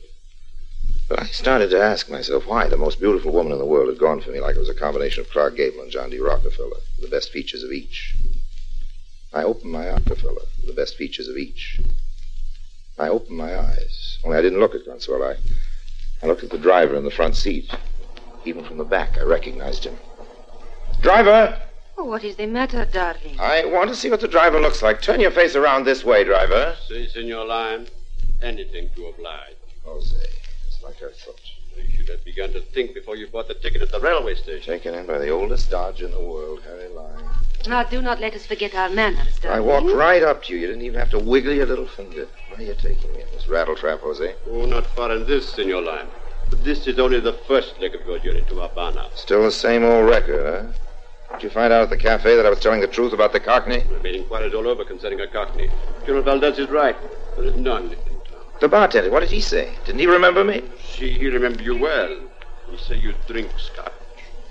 But 1.10 1.22
I 1.22 1.25
started 1.25 1.69
to 1.72 1.81
ask 1.81 2.10
myself 2.10 2.48
why 2.48 2.67
the 2.67 2.77
most 2.77 3.00
beautiful 3.00 3.31
woman 3.31 3.51
in 3.51 3.60
the 3.60 3.65
world 3.65 3.89
had 3.89 4.00
gone 4.00 4.22
for 4.22 4.31
me 4.31 4.39
like 4.39 4.55
it 4.55 4.60
was 4.60 4.69
a 4.69 4.74
combination 4.74 5.22
of 5.22 5.29
Clark 5.29 5.57
Gable 5.57 5.81
and 5.81 5.91
John 5.91 6.10
D. 6.10 6.19
Rockefeller, 6.19 6.77
the 7.00 7.07
best 7.07 7.31
features 7.31 7.63
of 7.63 7.72
each. 7.72 8.15
I 9.33 9.43
opened 9.43 9.72
my 9.72 9.89
Rockefeller, 9.89 10.41
the 10.65 10.74
best 10.74 10.95
features 10.95 11.27
of 11.27 11.38
each. 11.38 11.79
I 12.98 13.10
opened 13.10 13.38
my 13.38 13.57
eyes. 13.57 14.19
Only 14.24 14.38
I 14.38 14.41
didn't 14.41 14.60
look 14.60 14.75
at 14.75 14.86
Consuelo. 14.86 15.31
I, 15.31 15.36
I 16.22 16.27
looked 16.27 16.43
at 16.43 16.51
the 16.51 16.57
driver 16.57 16.95
in 16.95 17.03
the 17.03 17.12
front 17.12 17.36
seat. 17.36 17.74
Even 18.45 18.63
from 18.63 18.77
the 18.77 18.86
back, 18.86 19.17
I 19.17 19.24
recognized 19.24 19.83
him. 19.83 19.98
Driver! 21.01 21.60
Oh, 21.98 22.05
what 22.05 22.24
is 22.24 22.38
the 22.38 22.45
matter, 22.45 22.86
darling? 22.86 23.39
I 23.39 23.65
want 23.65 23.89
to 23.89 23.95
see 23.95 24.10
what 24.10 24.22
the 24.22 24.27
driver 24.27 24.60
looks 24.60 24.81
like. 24.81 25.01
Turn 25.01 25.19
your 25.19 25.31
face 25.31 25.55
around 25.55 25.86
this 25.86 26.03
way, 26.03 26.24
driver. 26.24 26.75
See, 26.88 27.07
Senor 27.07 27.45
Lime, 27.45 27.88
anything 28.41 28.89
to 28.95 29.07
oblige. 29.07 29.55
Jose. 29.83 30.15
It's 30.86 31.02
like 31.02 31.12
I 31.12 31.13
thought. 31.13 31.40
You 31.78 31.98
should 31.98 32.10
have 32.10 32.24
begun 32.25 32.52
to 32.54 32.62
think 32.62 32.94
before 32.94 33.16
you 33.16 33.28
bought 33.28 33.48
the 33.48 33.54
ticket 33.54 33.82
at 33.82 33.92
the 33.92 34.00
railway 34.00 34.36
station. 34.36 34.74
Taken 34.74 34.94
in 34.94 35.06
by 35.06 35.18
the 35.18 35.30
oldest 35.30 35.72
Dodge 35.72 36.02
in 36.02 36.12
the 36.12 36.20
world, 36.20 36.62
Harry 36.66 36.90
Lime. 36.90 37.24
Now, 37.68 37.84
do 37.84 38.02
not 38.02 38.20
let 38.20 38.34
us 38.34 38.46
forget 38.46 38.75
our 38.75 38.90
manners, 38.90 39.40
darling. 39.40 39.58
I 39.58 39.62
walked 39.62 39.92
right 39.92 40.22
up 40.22 40.44
to 40.44 40.54
you. 40.54 40.60
You 40.60 40.68
didn't 40.68 40.82
even 40.82 41.00
have 41.00 41.10
to 41.12 41.20
wiggle 41.20 41.54
your 41.54 41.66
little 41.66 41.88
finger. 41.88 42.28
Where 42.50 42.60
are 42.60 42.63
you 42.63 42.75
taking 42.75 43.12
me 43.13 43.22
in 43.22 43.28
this 43.32 43.46
rattletrap, 43.46 44.02
Jose? 44.02 44.36
Oh, 44.50 44.66
not 44.66 44.86
far 44.88 45.12
in 45.16 45.25
this, 45.25 45.50
Senor 45.54 45.82
Lime. 45.82 46.08
But 46.50 46.63
this 46.63 46.86
is 46.86 47.00
only 47.00 47.22
the 47.22 47.34
first 47.48 47.80
leg 47.80 47.96
of 47.96 48.06
your 48.06 48.20
journey 48.20 48.42
to 48.50 48.56
Havana. 48.60 49.10
Still 49.16 49.44
the 49.44 49.52
same 49.52 49.84
old 49.84 50.10
record, 50.10 50.44
huh? 50.44 51.36
Did 51.36 51.44
you 51.44 51.50
find 51.50 51.72
out 51.74 51.84
at 51.84 51.90
the 51.90 51.98
cafe 51.98 52.36
that 52.36 52.46
I 52.46 52.50
was 52.50 52.60
telling 52.60 52.82
the 52.82 52.88
truth 52.88 53.13
about 53.13 53.32
the 53.32 53.40
Cockney? 53.40 53.82
I've 53.82 54.04
made 54.04 54.16
inquiries 54.16 54.54
all 54.54 54.68
over 54.68 54.84
concerning 54.84 55.22
a 55.22 55.28
cockney. 55.28 55.70
General 56.06 56.24
Valdez 56.24 56.60
is 56.60 56.70
right. 56.70 56.96
There 57.36 57.46
is 57.46 57.56
none 57.56 57.86
in 57.86 57.90
town. 57.90 58.12
The 58.62 58.67
bartender, 58.67 59.10
what 59.12 59.22
did 59.22 59.31
he 59.31 59.41
say? 59.41 59.74
Didn't 59.86 60.00
he 60.00 60.07
remember 60.07 60.43
me? 60.43 60.63
See, 60.83 61.12
he 61.12 61.27
remember 61.27 61.62
you 61.62 61.77
well. 61.77 62.17
He 62.69 62.77
say 62.77 62.95
you 62.98 63.13
drink 63.27 63.50
scotch. 63.57 63.91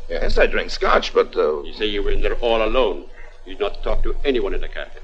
Yes, 0.08 0.36
I 0.38 0.46
drink 0.46 0.70
scotch, 0.70 1.14
but, 1.14 1.34
uh, 1.36 1.62
He 1.62 1.72
say 1.72 1.86
you 1.86 2.02
were 2.02 2.10
in 2.10 2.20
there 2.20 2.34
all 2.34 2.62
alone. 2.62 3.06
You 3.46 3.54
did 3.54 3.60
not 3.60 3.82
talk 3.82 4.02
to 4.02 4.14
anyone 4.24 4.54
in 4.54 4.60
the 4.60 4.68
cafe. 4.68 4.98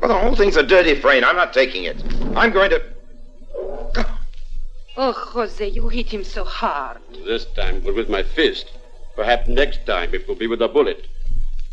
well, 0.00 0.08
the 0.08 0.18
whole 0.18 0.36
thing's 0.36 0.56
a 0.56 0.62
dirty 0.62 0.94
frame. 0.94 1.24
I'm 1.24 1.36
not 1.36 1.52
taking 1.52 1.84
it. 1.84 2.02
I'm 2.36 2.52
going 2.52 2.70
to. 2.70 2.82
Oh, 4.96 5.12
Jose, 5.12 5.66
you 5.66 5.88
hit 5.88 6.08
him 6.08 6.22
so 6.22 6.44
hard. 6.44 6.98
This 7.24 7.46
time 7.56 7.76
it 7.76 7.84
was 7.84 7.96
with 7.96 8.10
my 8.10 8.22
fist. 8.22 8.70
Perhaps 9.16 9.48
next 9.48 9.84
time 9.86 10.14
it 10.14 10.28
will 10.28 10.34
be 10.34 10.46
with 10.46 10.60
a 10.62 10.68
bullet. 10.68 11.06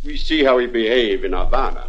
We 0.06 0.16
see 0.18 0.44
how 0.44 0.58
he 0.58 0.68
behave 0.68 1.24
in 1.26 1.34
Havana. 1.34 1.86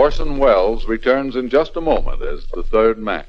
Orson 0.00 0.38
Welles 0.38 0.86
returns 0.86 1.36
in 1.36 1.50
just 1.50 1.76
a 1.76 1.80
moment 1.82 2.22
as 2.22 2.46
the 2.54 2.62
third 2.62 2.98
man. 2.98 3.26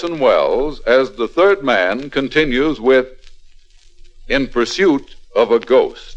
Orson 0.00 0.20
Welles, 0.20 0.78
as 0.86 1.10
the 1.16 1.26
third 1.26 1.64
man, 1.64 2.08
continues 2.08 2.80
with 2.80 3.08
In 4.28 4.46
Pursuit 4.46 5.16
of 5.34 5.50
a 5.50 5.58
Ghost. 5.58 6.16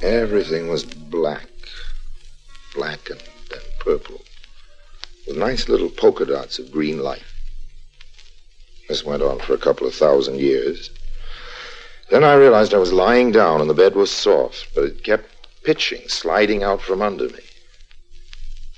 Everything 0.00 0.68
was 0.68 0.86
black. 0.86 1.50
Black 2.74 3.10
and, 3.10 3.22
and 3.52 3.62
purple. 3.78 4.22
With 5.26 5.36
nice 5.36 5.68
little 5.68 5.90
polka 5.90 6.24
dots 6.24 6.58
of 6.58 6.72
green 6.72 7.02
light. 7.02 7.24
This 8.88 9.04
went 9.04 9.22
on 9.22 9.38
for 9.40 9.52
a 9.52 9.58
couple 9.58 9.86
of 9.86 9.94
thousand 9.94 10.40
years. 10.40 10.90
Then 12.10 12.24
I 12.24 12.34
realized 12.34 12.74
I 12.74 12.78
was 12.78 12.92
lying 12.92 13.30
down 13.30 13.60
and 13.60 13.70
the 13.70 13.74
bed 13.74 13.94
was 13.94 14.10
soft, 14.10 14.68
but 14.74 14.84
it 14.84 15.04
kept 15.04 15.26
pitching, 15.62 16.08
sliding 16.08 16.62
out 16.64 16.82
from 16.82 17.02
under 17.02 17.28
me. 17.28 17.44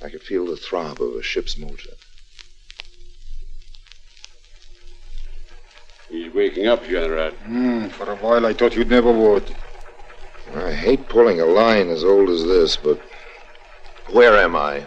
I 0.05 0.11
could 0.11 0.23
feel 0.23 0.47
the 0.47 0.57
throb 0.57 1.01
of 1.01 1.15
a 1.15 1.23
ship's 1.23 1.57
motor. 1.57 1.91
He's 6.11 6.33
waking 6.35 6.67
up, 6.67 6.85
General. 6.85 7.31
Hmm, 7.31 7.89
for 7.89 8.11
a 8.11 8.17
while 8.17 8.45
I 8.45 8.53
thought 8.53 8.77
you'd 8.77 8.91
never 8.91 9.11
would. 9.11 9.55
I 10.55 10.73
hate 10.73 11.09
pulling 11.09 11.41
a 11.41 11.47
line 11.47 11.89
as 11.89 12.05
old 12.05 12.29
as 12.29 12.45
this, 12.45 12.77
but 12.77 13.01
where 14.11 14.37
am 14.37 14.57
I? 14.57 14.85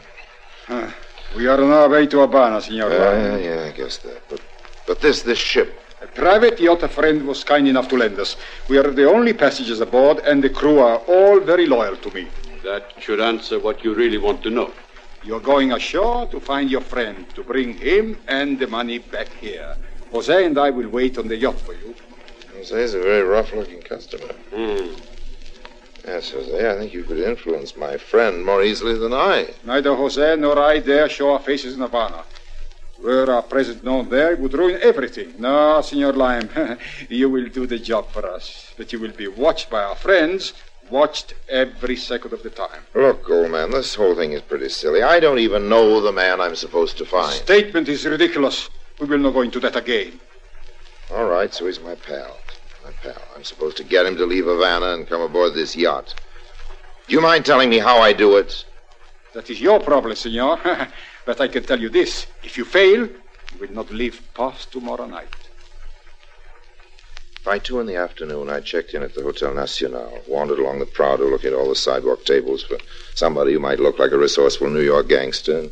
Huh. 0.67 0.91
We 1.35 1.47
are 1.47 1.61
on 1.61 1.71
our 1.71 1.89
way 1.89 2.05
to 2.07 2.19
Habana, 2.19 2.61
Senor. 2.61 2.91
Yeah, 2.91 2.97
Lyon. 2.97 3.43
yeah, 3.43 3.55
yeah, 3.55 3.63
I 3.63 3.71
guess 3.71 3.97
that. 3.99 4.21
But, 4.29 4.41
but 4.85 5.01
this, 5.01 5.23
this 5.23 5.39
ship. 5.39 5.81
A 6.05 6.07
private 6.09 6.59
yacht 6.59 6.83
a 6.83 6.87
friend 6.87 7.25
was 7.25 7.43
kind 7.43 7.67
enough 7.67 7.87
to 7.87 7.97
lend 7.97 8.19
us. 8.19 8.35
We 8.69 8.77
are 8.77 8.91
the 8.91 9.09
only 9.09 9.33
passengers 9.33 9.79
aboard, 9.79 10.19
and 10.19 10.43
the 10.43 10.51
crew 10.51 10.77
are 10.77 10.97
all 11.07 11.39
very 11.39 11.65
loyal 11.65 11.97
to 11.97 12.11
me. 12.11 12.27
That 12.63 12.93
should 12.99 13.19
answer 13.19 13.57
what 13.57 13.83
you 13.83 13.95
really 13.95 14.19
want 14.19 14.43
to 14.43 14.51
know. 14.51 14.71
You're 15.23 15.39
going 15.39 15.71
ashore 15.71 16.27
to 16.27 16.39
find 16.39 16.69
your 16.69 16.81
friend, 16.81 17.25
to 17.33 17.43
bring 17.43 17.73
him 17.73 18.19
and 18.27 18.59
the 18.59 18.67
money 18.67 18.99
back 18.99 19.29
here. 19.41 19.75
Jose 20.11 20.45
and 20.45 20.59
I 20.59 20.69
will 20.69 20.89
wait 20.89 21.17
on 21.17 21.27
the 21.27 21.37
yacht 21.37 21.59
for 21.59 21.73
you. 21.73 21.95
Jose's 22.53 22.93
a 22.93 22.99
very 22.99 23.23
rough-looking 23.23 23.81
customer. 23.81 24.31
Hmm. 24.53 24.93
Yes, 26.05 26.29
Jose, 26.29 26.71
I 26.71 26.77
think 26.77 26.93
you 26.93 27.03
could 27.03 27.19
influence 27.19 27.75
my 27.75 27.97
friend 27.97 28.45
more 28.45 28.61
easily 28.61 28.95
than 28.95 29.11
I. 29.11 29.55
Neither 29.63 29.95
Jose 29.95 30.35
nor 30.35 30.59
I 30.59 30.77
dare 30.77 31.09
show 31.09 31.33
our 31.33 31.39
faces 31.39 31.73
in 31.73 31.81
Havana. 31.81 32.23
Were 33.01 33.29
our 33.31 33.41
presence 33.41 33.83
known 33.83 34.09
there, 34.09 34.33
it 34.33 34.39
would 34.39 34.53
ruin 34.53 34.79
everything. 34.81 35.33
No, 35.37 35.81
Senor 35.81 36.13
Lime, 36.13 36.49
you 37.09 37.29
will 37.29 37.49
do 37.49 37.67
the 37.67 37.77
job 37.77 38.09
for 38.09 38.25
us. 38.25 38.73
But 38.77 38.93
you 38.93 38.99
will 38.99 39.11
be 39.11 39.27
watched 39.27 39.69
by 39.69 39.83
our 39.83 39.95
friends, 39.95 40.53
watched 40.89 41.33
every 41.49 41.97
second 41.97 42.33
of 42.33 42.41
the 42.43 42.49
time. 42.49 42.81
Look, 42.93 43.29
old 43.29 43.51
man, 43.51 43.71
this 43.71 43.95
whole 43.95 44.15
thing 44.15 44.31
is 44.31 44.41
pretty 44.41 44.69
silly. 44.69 45.03
I 45.03 45.19
don't 45.19 45.39
even 45.39 45.67
know 45.67 45.99
the 45.99 46.11
man 46.11 46.39
I'm 46.39 46.55
supposed 46.55 46.97
to 46.99 47.05
find. 47.05 47.31
The 47.33 47.37
statement 47.37 47.89
is 47.89 48.05
ridiculous. 48.05 48.69
We 48.99 49.07
will 49.07 49.17
not 49.17 49.33
go 49.33 49.41
into 49.41 49.59
that 49.59 49.75
again. 49.75 50.19
All 51.11 51.25
right, 51.25 51.53
so 51.53 51.65
he's 51.65 51.79
my 51.81 51.95
pal. 51.95 52.37
My 52.83 52.91
pal. 53.03 53.21
I'm 53.35 53.43
supposed 53.43 53.77
to 53.77 53.83
get 53.83 54.05
him 54.05 54.15
to 54.17 54.25
leave 54.25 54.45
Havana 54.45 54.93
and 54.93 55.07
come 55.07 55.21
aboard 55.21 55.53
this 55.53 55.75
yacht. 55.75 56.15
Do 57.07 57.13
you 57.13 57.21
mind 57.21 57.45
telling 57.45 57.69
me 57.69 57.77
how 57.77 57.99
I 57.99 58.13
do 58.13 58.37
it? 58.37 58.65
That 59.33 59.49
is 59.49 59.59
your 59.59 59.79
problem, 59.81 60.15
senor. 60.15 60.59
but 61.25 61.41
I 61.41 61.47
can 61.47 61.63
tell 61.63 61.79
you 61.79 61.89
this. 61.89 62.27
If 62.43 62.57
you 62.57 62.65
fail, 62.65 63.07
you 63.07 63.59
will 63.59 63.71
not 63.71 63.91
live 63.91 64.21
past 64.33 64.71
tomorrow 64.71 65.05
night. 65.05 65.33
By 67.43 67.59
two 67.59 67.79
in 67.79 67.85
the 67.85 67.95
afternoon, 67.95 68.49
I 68.49 68.59
checked 68.59 68.95
in 68.95 69.03
at 69.03 69.13
the 69.13 69.21
Hotel 69.21 69.53
Nacional, 69.53 70.19
wandered 70.27 70.57
along 70.57 70.79
the 70.79 70.87
Prado 70.87 71.29
looking 71.29 71.51
at 71.51 71.55
all 71.55 71.69
the 71.69 71.75
sidewalk 71.75 72.25
tables 72.25 72.63
for 72.63 72.77
somebody 73.13 73.53
who 73.53 73.59
might 73.59 73.79
look 73.79 73.99
like 73.99 74.11
a 74.11 74.17
resourceful 74.17 74.69
New 74.69 74.81
York 74.81 75.07
gangster. 75.07 75.69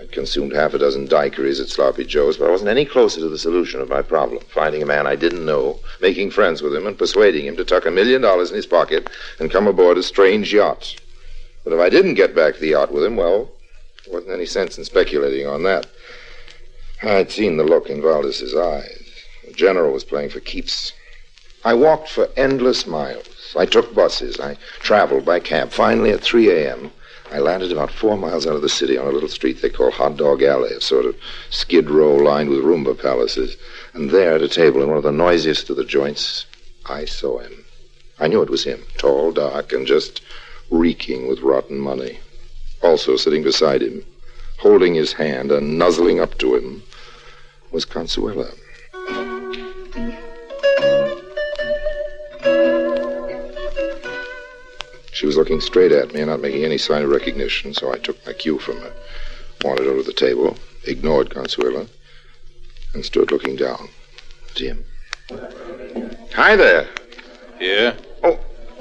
I'd 0.00 0.10
consumed 0.10 0.52
half 0.52 0.74
a 0.74 0.78
dozen 0.78 1.06
daiquiris 1.06 1.60
at 1.60 1.68
Sloppy 1.68 2.04
Joe's, 2.04 2.38
but 2.38 2.48
I 2.48 2.50
wasn't 2.50 2.70
any 2.70 2.84
closer 2.84 3.20
to 3.20 3.28
the 3.28 3.38
solution 3.38 3.80
of 3.80 3.88
my 3.88 4.02
problem 4.02 4.42
finding 4.48 4.82
a 4.82 4.86
man 4.86 5.06
I 5.06 5.14
didn't 5.14 5.44
know, 5.46 5.78
making 6.00 6.30
friends 6.30 6.60
with 6.60 6.74
him, 6.74 6.86
and 6.86 6.98
persuading 6.98 7.46
him 7.46 7.56
to 7.56 7.64
tuck 7.64 7.86
a 7.86 7.90
million 7.90 8.22
dollars 8.22 8.50
in 8.50 8.56
his 8.56 8.66
pocket 8.66 9.10
and 9.38 9.50
come 9.50 9.68
aboard 9.68 9.96
a 9.96 10.02
strange 10.02 10.52
yacht. 10.52 10.96
But 11.62 11.72
if 11.72 11.78
I 11.78 11.88
didn't 11.88 12.14
get 12.14 12.34
back 12.34 12.54
to 12.54 12.60
the 12.60 12.70
yacht 12.70 12.92
with 12.92 13.04
him, 13.04 13.16
well, 13.16 13.52
there 14.10 14.18
wasn't 14.18 14.34
any 14.34 14.46
sense 14.46 14.76
in 14.76 14.84
speculating 14.84 15.46
on 15.46 15.62
that. 15.62 15.86
I'd 17.00 17.30
seen 17.30 17.56
the 17.56 17.62
look 17.62 17.88
in 17.88 18.02
Valdez's 18.02 18.56
eyes. 18.56 19.08
The 19.46 19.52
general 19.52 19.92
was 19.92 20.02
playing 20.02 20.30
for 20.30 20.40
keeps. 20.40 20.92
I 21.64 21.74
walked 21.74 22.08
for 22.08 22.28
endless 22.36 22.88
miles. 22.88 23.54
I 23.56 23.66
took 23.66 23.94
buses. 23.94 24.40
I 24.40 24.56
traveled 24.80 25.24
by 25.24 25.38
cab. 25.38 25.70
Finally, 25.70 26.10
at 26.10 26.22
3 26.22 26.50
a.m., 26.50 26.90
I 27.30 27.38
landed 27.38 27.70
about 27.70 27.92
four 27.92 28.18
miles 28.18 28.48
out 28.48 28.56
of 28.56 28.62
the 28.62 28.68
city 28.68 28.98
on 28.98 29.06
a 29.06 29.12
little 29.12 29.28
street 29.28 29.62
they 29.62 29.70
call 29.70 29.92
Hot 29.92 30.16
Dog 30.16 30.42
Alley, 30.42 30.72
a 30.72 30.80
sort 30.80 31.04
of 31.04 31.14
skid 31.50 31.88
row 31.88 32.16
lined 32.16 32.50
with 32.50 32.64
rumba 32.64 33.00
palaces. 33.00 33.56
And 33.94 34.10
there, 34.10 34.34
at 34.34 34.42
a 34.42 34.48
table 34.48 34.82
in 34.82 34.88
one 34.88 34.96
of 34.96 35.04
the 35.04 35.12
noisiest 35.12 35.70
of 35.70 35.76
the 35.76 35.84
joints, 35.84 36.46
I 36.86 37.04
saw 37.04 37.38
him. 37.38 37.64
I 38.18 38.26
knew 38.26 38.42
it 38.42 38.50
was 38.50 38.64
him, 38.64 38.82
tall, 38.98 39.30
dark, 39.30 39.72
and 39.72 39.86
just 39.86 40.20
reeking 40.68 41.28
with 41.28 41.42
rotten 41.42 41.78
money. 41.78 42.18
Also 42.82 43.16
sitting 43.16 43.42
beside 43.42 43.82
him, 43.82 44.04
holding 44.58 44.94
his 44.94 45.12
hand 45.12 45.52
and 45.52 45.78
nuzzling 45.78 46.20
up 46.20 46.38
to 46.38 46.54
him, 46.54 46.82
was 47.70 47.84
Consuelo. 47.84 48.50
She 55.12 55.26
was 55.26 55.36
looking 55.36 55.60
straight 55.60 55.92
at 55.92 56.14
me 56.14 56.20
and 56.20 56.30
not 56.30 56.40
making 56.40 56.64
any 56.64 56.78
sign 56.78 57.02
of 57.02 57.10
recognition, 57.10 57.74
so 57.74 57.92
I 57.92 57.98
took 57.98 58.24
my 58.26 58.32
cue 58.32 58.58
from 58.58 58.78
her, 58.78 58.92
wandered 59.62 59.86
over 59.86 60.00
to 60.00 60.06
the 60.06 60.14
table, 60.14 60.56
ignored 60.86 61.28
Consuelo, 61.28 61.86
and 62.94 63.04
stood 63.04 63.30
looking 63.30 63.56
down 63.56 63.90
at 64.50 64.58
him. 64.58 64.84
Hi 66.34 66.56
there. 66.56 66.88
Yeah? 67.60 67.94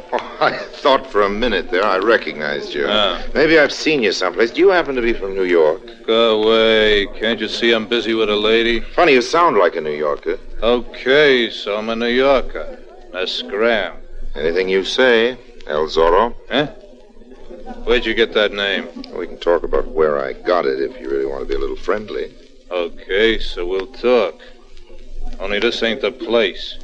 Oh, 0.41 0.45
I 0.45 0.57
thought 0.57 1.05
for 1.05 1.23
a 1.23 1.29
minute 1.29 1.69
there 1.69 1.83
I 1.83 1.97
recognized 1.97 2.73
you. 2.73 2.85
Ah. 2.87 3.21
Maybe 3.33 3.59
I've 3.59 3.73
seen 3.73 4.01
you 4.01 4.11
someplace. 4.11 4.51
Do 4.51 4.61
you 4.61 4.69
happen 4.69 4.95
to 4.95 5.01
be 5.01 5.13
from 5.13 5.35
New 5.35 5.43
York? 5.43 5.81
Go 6.07 6.41
away. 6.41 7.07
Can't 7.19 7.39
you 7.39 7.47
see 7.49 7.73
I'm 7.73 7.87
busy 7.87 8.13
with 8.13 8.29
a 8.29 8.35
lady? 8.35 8.79
Funny, 8.79 9.11
you 9.11 9.21
sound 9.21 9.57
like 9.57 9.75
a 9.75 9.81
New 9.81 9.91
Yorker. 9.91 10.39
Okay, 10.63 11.49
so 11.49 11.77
I'm 11.77 11.89
a 11.89 11.95
New 11.95 12.07
Yorker. 12.07 12.79
A 13.13 13.27
scram. 13.27 13.97
Anything 14.33 14.69
you 14.69 14.83
say, 14.85 15.37
El 15.67 15.87
Zorro. 15.87 16.33
Huh? 16.49 16.67
Where'd 17.83 18.05
you 18.05 18.13
get 18.13 18.33
that 18.33 18.53
name? 18.53 18.87
We 19.13 19.27
can 19.27 19.37
talk 19.37 19.63
about 19.63 19.87
where 19.89 20.23
I 20.23 20.33
got 20.33 20.65
it 20.65 20.81
if 20.81 20.99
you 20.99 21.09
really 21.09 21.25
want 21.25 21.41
to 21.41 21.47
be 21.47 21.55
a 21.55 21.59
little 21.59 21.75
friendly. 21.75 22.33
Okay, 22.71 23.39
so 23.39 23.65
we'll 23.67 23.87
talk. 23.87 24.35
Only 25.39 25.59
this 25.59 25.83
ain't 25.83 26.01
the 26.01 26.11
place. 26.11 26.79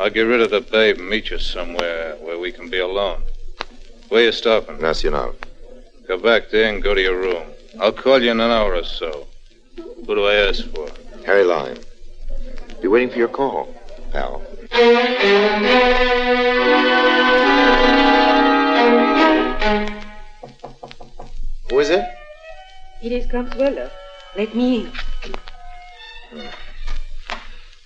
I'll 0.00 0.10
get 0.10 0.22
rid 0.22 0.40
of 0.40 0.50
the 0.50 0.60
babe 0.60 0.98
and 0.98 1.08
meet 1.08 1.30
you 1.30 1.38
somewhere 1.38 2.16
where 2.16 2.38
we 2.38 2.50
can 2.52 2.68
be 2.68 2.78
alone. 2.78 3.22
Where 4.08 4.24
you 4.24 4.32
stopping? 4.32 4.80
Nacional. 4.80 5.34
Go 6.08 6.18
back 6.18 6.50
there 6.50 6.72
and 6.72 6.82
go 6.82 6.94
to 6.94 7.00
your 7.00 7.18
room. 7.18 7.46
I'll 7.80 7.92
call 7.92 8.22
you 8.22 8.30
in 8.30 8.40
an 8.40 8.50
hour 8.50 8.74
or 8.74 8.84
so. 8.84 9.26
Who 9.76 10.14
do 10.14 10.26
I 10.26 10.34
ask 10.34 10.64
for? 10.70 10.88
Harry 11.24 11.44
Lime. 11.44 11.78
Be 12.80 12.88
waiting 12.88 13.10
for 13.10 13.18
your 13.18 13.28
call, 13.28 13.72
pal. 14.10 14.42
Who 21.70 21.78
is 21.78 21.90
it? 21.90 22.04
It 23.02 23.12
is 23.12 23.26
Consuelo. 23.26 23.88
Let 24.36 24.54
me 24.54 24.86
in. 24.86 24.92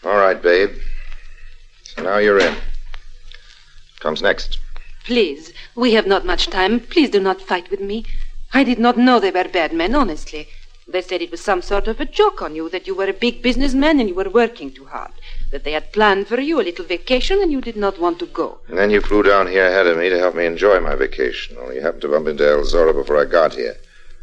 All 0.04 0.16
right, 0.16 0.40
babe. 0.40 0.70
Now 2.06 2.18
you're 2.18 2.38
in. 2.38 2.54
Comes 3.98 4.22
next. 4.22 4.60
Please, 5.06 5.52
we 5.74 5.94
have 5.94 6.06
not 6.06 6.24
much 6.24 6.46
time. 6.46 6.78
Please 6.78 7.10
do 7.10 7.18
not 7.18 7.42
fight 7.42 7.68
with 7.68 7.80
me. 7.80 8.04
I 8.54 8.62
did 8.62 8.78
not 8.78 8.96
know 8.96 9.18
they 9.18 9.32
were 9.32 9.48
bad 9.48 9.72
men, 9.72 9.92
honestly. 9.92 10.46
They 10.86 11.02
said 11.02 11.20
it 11.20 11.32
was 11.32 11.40
some 11.40 11.62
sort 11.62 11.88
of 11.88 11.98
a 11.98 12.04
joke 12.04 12.42
on 12.42 12.54
you, 12.54 12.68
that 12.68 12.86
you 12.86 12.94
were 12.94 13.08
a 13.08 13.12
big 13.12 13.42
businessman 13.42 13.98
and 13.98 14.08
you 14.08 14.14
were 14.14 14.30
working 14.30 14.70
too 14.70 14.84
hard. 14.84 15.10
That 15.50 15.64
they 15.64 15.72
had 15.72 15.92
planned 15.92 16.28
for 16.28 16.40
you 16.40 16.60
a 16.60 16.68
little 16.68 16.84
vacation 16.84 17.42
and 17.42 17.50
you 17.50 17.60
did 17.60 17.76
not 17.76 17.98
want 17.98 18.20
to 18.20 18.26
go. 18.26 18.58
And 18.68 18.78
then 18.78 18.90
you 18.90 19.00
flew 19.00 19.24
down 19.24 19.48
here 19.48 19.66
ahead 19.66 19.88
of 19.88 19.98
me 19.98 20.08
to 20.08 20.16
help 20.16 20.36
me 20.36 20.46
enjoy 20.46 20.78
my 20.78 20.94
vacation. 20.94 21.56
Only 21.58 21.74
you 21.74 21.80
happened 21.80 22.02
to 22.02 22.08
bump 22.08 22.28
into 22.28 22.48
El 22.48 22.62
Zorro 22.62 22.94
before 22.94 23.20
I 23.20 23.24
got 23.24 23.52
here. 23.54 23.74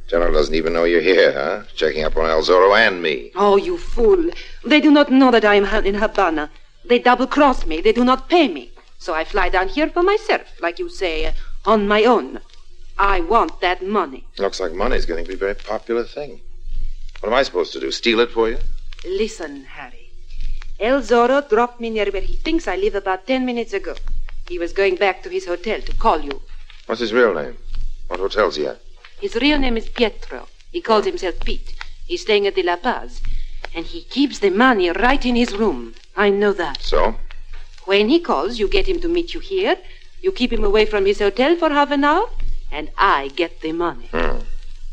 General 0.08 0.32
doesn't 0.32 0.56
even 0.56 0.72
know 0.72 0.86
you're 0.86 1.02
here, 1.02 1.34
huh? 1.34 1.64
Checking 1.76 2.06
up 2.06 2.16
on 2.16 2.30
El 2.30 2.44
Zorro 2.44 2.78
and 2.78 3.04
me. 3.04 3.34
Oh, 3.36 3.58
you 3.58 3.78
fool. 3.78 4.30
They 4.64 4.80
do 4.80 4.90
not 4.90 5.12
know 5.12 5.32
that 5.32 5.44
I 5.44 5.56
am 5.56 5.66
in 5.86 5.96
Havana. 5.96 6.50
They 6.86 7.00
double 7.00 7.28
cross 7.28 7.66
me. 7.66 7.82
They 7.82 7.94
do 7.94 8.04
not 8.04 8.30
pay 8.30 8.48
me. 8.48 8.72
So 8.98 9.14
I 9.14 9.24
fly 9.24 9.50
down 9.50 9.68
here 9.70 9.90
for 9.90 10.04
myself, 10.04 10.44
like 10.62 10.80
you 10.80 10.90
say, 10.90 11.26
uh, 11.26 11.32
on 11.66 11.88
my 11.88 12.04
own. 12.04 12.40
I 12.98 13.22
want 13.22 13.60
that 13.62 13.86
money. 13.86 14.26
Looks 14.38 14.60
like 14.60 14.74
money's 14.74 15.06
getting 15.06 15.26
to 15.26 15.30
be 15.30 15.36
a 15.36 15.38
very 15.38 15.56
popular 15.56 16.04
thing. 16.04 16.42
What 17.20 17.30
am 17.30 17.36
I 17.36 17.44
supposed 17.44 17.74
to 17.74 17.80
do? 17.80 17.92
Steal 17.92 18.20
it 18.20 18.32
for 18.32 18.50
you? 18.50 18.58
Listen, 19.06 19.66
Harry. 19.66 20.10
El 20.80 21.02
Zorro 21.02 21.48
dropped 21.48 21.80
me 21.80 21.90
near 21.90 22.10
where 22.12 22.22
he 22.22 22.36
thinks 22.36 22.68
I 22.68 22.76
live 22.76 22.96
about 22.96 23.28
ten 23.28 23.46
minutes 23.46 23.74
ago. 23.74 23.96
He 24.48 24.60
was 24.60 24.74
going 24.74 24.96
back 24.96 25.24
to 25.24 25.30
his 25.30 25.46
hotel 25.46 25.82
to 25.82 25.96
call 25.96 26.22
you. 26.22 26.42
What's 26.86 27.02
his 27.02 27.14
real 27.14 27.34
name? 27.34 27.58
What 28.08 28.20
hotel's 28.20 28.58
he 28.58 28.68
at? 28.68 28.80
His 29.22 29.36
real 29.36 29.58
name 29.58 29.78
is 29.78 29.88
Pietro. 29.88 30.48
He 30.72 30.82
calls 30.82 31.06
himself 31.06 31.40
Pete. 31.40 31.76
He's 32.06 32.22
staying 32.22 32.46
at 32.46 32.56
the 32.56 32.64
La 32.64 32.76
Paz. 32.76 33.22
And 33.76 33.86
he 33.86 34.02
keeps 34.02 34.40
the 34.40 34.50
money 34.50 34.90
right 34.92 35.26
in 35.26 35.36
his 35.36 35.56
room. 35.56 35.96
I 36.16 36.30
know 36.30 36.54
that. 36.54 36.82
So? 36.82 37.16
When 37.86 38.10
he 38.10 38.20
calls, 38.20 38.60
you 38.60 38.68
get 38.68 38.88
him 38.88 39.00
to 39.02 39.08
meet 39.08 39.34
you 39.34 39.40
here. 39.40 39.78
You 40.22 40.32
keep 40.32 40.54
him 40.54 40.64
away 40.64 40.86
from 40.86 41.06
his 41.06 41.20
hotel 41.20 41.56
for 41.58 41.70
half 41.70 41.92
an 41.92 42.04
hour, 42.04 42.30
and 42.72 42.90
I 42.98 43.30
get 43.36 43.62
the 43.62 43.74
money. 43.74 44.08
Hmm. 44.12 44.40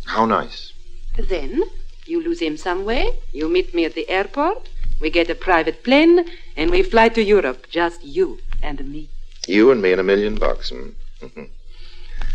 How 0.07 0.25
nice. 0.25 0.73
Then 1.17 1.63
you 2.07 2.23
lose 2.23 2.41
him 2.41 2.57
some 2.57 2.85
way. 2.85 3.19
You 3.33 3.49
meet 3.49 3.75
me 3.75 3.85
at 3.85 3.95
the 3.95 4.09
airport. 4.09 4.69
We 5.01 5.09
get 5.11 5.31
a 5.31 5.35
private 5.35 5.85
plane, 5.85 6.29
and 6.57 6.71
we 6.71 6.83
fly 6.83 7.09
to 7.11 7.23
Europe. 7.23 7.67
Just 7.71 8.03
you 8.03 8.39
and 8.63 8.85
me. 8.91 9.09
You 9.47 9.71
and 9.71 9.81
me 9.81 9.93
and 9.93 10.01
a 10.01 10.05
million 10.05 10.35
bucks, 10.35 10.71
hmm? 10.71 11.45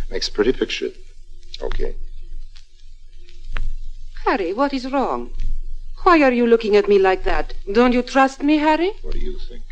Makes 0.10 0.30
a 0.30 0.32
pretty 0.32 0.54
picture. 0.54 0.92
Okay. 1.62 1.96
Harry, 4.26 4.54
what 4.54 4.74
is 4.74 4.92
wrong? 4.92 5.32
Why 6.06 6.22
are 6.22 6.32
you 6.32 6.46
looking 6.46 6.76
at 6.76 6.88
me 6.88 7.00
like 7.00 7.24
that? 7.24 7.56
Don't 7.74 7.92
you 7.92 8.04
trust 8.04 8.44
me, 8.44 8.58
Harry? 8.58 8.92
What 9.02 9.16
do 9.16 9.20
you 9.20 9.40
think? 9.50 9.64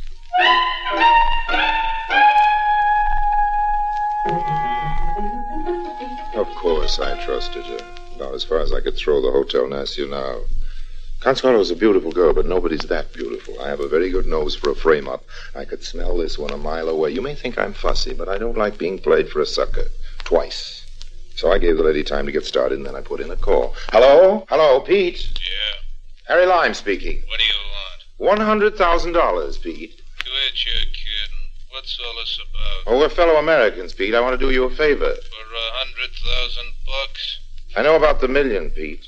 Of 6.34 6.48
course, 6.56 6.98
I 7.00 7.24
trusted 7.24 7.64
her. 7.66 7.78
About 8.16 8.34
as 8.34 8.44
far 8.44 8.62
as 8.62 8.74
I 8.74 8.82
could 8.82 8.98
throw 8.98 9.22
the 9.22 9.32
Hotel 9.32 9.68
Nacional. 9.68 10.48
Consuelo's 11.22 11.70
a 11.70 11.76
beautiful 11.76 12.12
girl, 12.12 12.34
but 12.34 12.48
nobody's 12.48 12.88
that 12.90 13.14
beautiful. 13.14 13.62
I 13.62 13.70
have 13.70 13.80
a 13.80 13.88
very 13.88 14.10
good 14.10 14.26
nose 14.26 14.56
for 14.56 14.72
a 14.72 14.76
frame 14.76 15.08
up. 15.08 15.24
I 15.56 15.66
could 15.66 15.84
smell 15.84 16.18
this 16.18 16.40
one 16.40 16.52
a 16.52 16.58
mile 16.58 16.90
away. 16.90 17.12
You 17.12 17.22
may 17.22 17.36
think 17.36 17.60
I'm 17.60 17.74
fussy, 17.74 18.16
but 18.16 18.28
I 18.28 18.40
don't 18.40 18.58
like 18.58 18.80
being 18.80 18.98
played 18.98 19.30
for 19.30 19.40
a 19.40 19.46
sucker. 19.46 19.86
Twice. 20.24 20.84
So 21.36 21.52
I 21.52 21.58
gave 21.58 21.78
the 21.78 21.84
lady 21.84 22.04
time 22.04 22.26
to 22.26 22.32
get 22.32 22.46
started, 22.46 22.78
and 22.78 22.86
then 22.86 22.96
I 22.96 23.02
put 23.02 23.20
in 23.20 23.32
a 23.32 23.36
call. 23.36 23.76
Hello? 23.90 24.46
Hello, 24.50 24.80
Pete? 24.82 25.40
Harry 26.28 26.46
Lime 26.46 26.74
speaking. 26.74 27.22
What 27.28 27.40
do 27.40 27.46
you 27.46 27.54
want? 27.54 28.38
One 28.38 28.46
hundred 28.46 28.78
thousand 28.78 29.14
dollars, 29.14 29.58
Pete. 29.58 30.02
Quit 30.20 30.66
your 30.66 30.82
kidding. 30.86 31.44
What's 31.72 32.00
all 32.00 32.16
this 32.20 32.40
about? 32.50 32.94
Oh, 32.94 33.00
we're 33.00 33.10
fellow 33.10 33.36
Americans, 33.36 33.94
Pete. 33.94 34.16
I 34.16 34.22
want 34.22 34.40
to 34.40 34.46
do 34.46 34.54
you 34.54 34.64
a 34.64 34.70
favor. 34.70 35.14
For 35.14 35.56
a 35.56 35.72
hundred 35.74 36.12
thousand 36.12 36.74
bucks? 36.86 37.40
I 37.76 37.82
know 37.82 37.96
about 37.96 38.22
the 38.22 38.28
million, 38.28 38.72
Pete. 38.72 39.06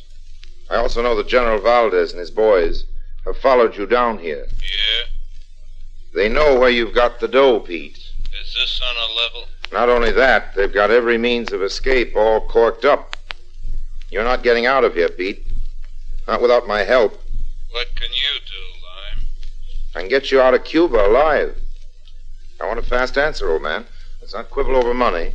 I 0.69 0.75
also 0.77 1.01
know 1.01 1.15
that 1.15 1.27
General 1.27 1.61
Valdez 1.61 2.11
and 2.11 2.19
his 2.19 2.31
boys 2.31 2.85
have 3.25 3.37
followed 3.37 3.77
you 3.77 3.85
down 3.85 4.17
here. 4.17 4.47
Yeah. 4.61 5.05
They 6.13 6.27
know 6.27 6.59
where 6.59 6.69
you've 6.69 6.95
got 6.95 7.19
the 7.19 7.27
dough, 7.27 7.59
Pete. 7.59 7.97
Is 7.97 8.53
this 8.55 8.81
on 8.81 8.95
a 8.95 9.13
level? 9.13 9.47
Not 9.71 9.89
only 9.89 10.11
that, 10.11 10.55
they've 10.55 10.73
got 10.73 10.91
every 10.91 11.17
means 11.17 11.53
of 11.53 11.61
escape 11.61 12.15
all 12.15 12.41
corked 12.47 12.83
up. 12.83 13.15
You're 14.09 14.23
not 14.23 14.43
getting 14.43 14.65
out 14.65 14.83
of 14.83 14.93
here, 14.95 15.09
Pete. 15.09 15.44
Not 16.27 16.41
without 16.41 16.67
my 16.67 16.83
help. 16.83 17.13
What 17.71 17.87
can 17.95 18.09
you 18.11 18.39
do, 18.45 18.61
Lime? 18.83 19.27
I 19.95 19.99
can 19.99 20.09
get 20.09 20.31
you 20.31 20.41
out 20.41 20.53
of 20.53 20.63
Cuba 20.63 21.05
alive. 21.07 21.57
I 22.61 22.65
want 22.67 22.79
a 22.79 22.83
fast 22.83 23.17
answer, 23.17 23.51
old 23.51 23.61
man. 23.61 23.85
Let's 24.21 24.33
not 24.33 24.49
quibble 24.49 24.75
over 24.75 24.93
money. 24.93 25.33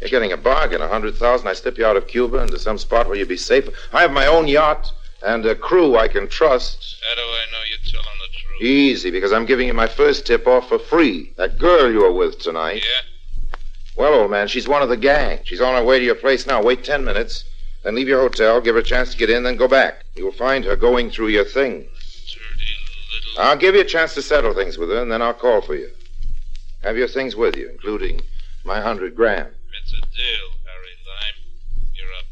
You're 0.00 0.10
getting 0.10 0.32
a 0.32 0.36
bargain, 0.36 0.82
a 0.82 0.88
hundred 0.88 1.14
thousand. 1.14 1.46
I 1.46 1.52
slip 1.52 1.78
you 1.78 1.86
out 1.86 1.96
of 1.96 2.08
Cuba 2.08 2.38
into 2.38 2.58
some 2.58 2.78
spot 2.78 3.06
where 3.06 3.16
you'll 3.16 3.28
be 3.28 3.36
safe. 3.36 3.68
I 3.92 4.02
have 4.02 4.12
my 4.12 4.26
own 4.26 4.48
yacht 4.48 4.90
and 5.24 5.46
a 5.46 5.54
crew 5.54 5.96
I 5.96 6.08
can 6.08 6.28
trust. 6.28 7.02
How 7.08 7.14
do 7.14 7.22
I 7.22 7.44
know 7.52 7.58
you're 7.68 7.78
telling 7.90 8.18
the 8.18 8.38
truth? 8.38 8.62
Easy, 8.62 9.10
because 9.10 9.32
I'm 9.32 9.46
giving 9.46 9.66
you 9.66 9.74
my 9.74 9.86
first 9.86 10.26
tip 10.26 10.46
off 10.46 10.68
for 10.68 10.78
free. 10.78 11.32
That 11.36 11.58
girl 11.58 11.90
you 11.90 12.00
were 12.00 12.12
with 12.12 12.38
tonight. 12.40 12.84
Yeah? 12.84 13.50
Well, 13.96 14.14
old 14.14 14.30
man, 14.30 14.48
she's 14.48 14.66
one 14.66 14.82
of 14.82 14.88
the 14.88 14.96
gang. 14.96 15.38
She's 15.44 15.60
on 15.60 15.74
her 15.74 15.84
way 15.84 15.98
to 15.98 16.04
your 16.04 16.16
place 16.16 16.46
now. 16.46 16.62
Wait 16.62 16.84
ten 16.84 17.04
minutes, 17.04 17.44
then 17.84 17.94
leave 17.94 18.08
your 18.08 18.20
hotel, 18.20 18.60
give 18.62 18.74
her 18.74 18.80
a 18.80 18.84
chance 18.84 19.12
to 19.12 19.18
get 19.18 19.28
in, 19.30 19.42
then 19.42 19.56
go 19.56 19.68
back. 19.68 20.04
You'll 20.16 20.32
find 20.32 20.64
her 20.64 20.74
going 20.74 21.10
through 21.10 21.28
your 21.28 21.44
things. 21.44 21.86
I'll 23.38 23.56
give 23.56 23.74
you 23.74 23.82
a 23.82 23.84
chance 23.84 24.14
to 24.14 24.22
settle 24.22 24.54
things 24.54 24.78
with 24.78 24.88
her, 24.88 25.02
and 25.02 25.12
then 25.12 25.20
I'll 25.20 25.34
call 25.34 25.60
for 25.60 25.74
you. 25.74 25.90
Have 26.82 26.96
your 26.96 27.08
things 27.08 27.36
with 27.36 27.56
you, 27.56 27.68
including 27.68 28.22
my 28.64 28.80
hundred 28.80 29.14
grand. 29.14 29.48
It's 29.82 29.92
a 29.92 30.00
deal, 30.00 30.50
Harry 30.64 30.96
Lime. 31.06 31.38
You're 31.94 32.10
a 32.10 32.22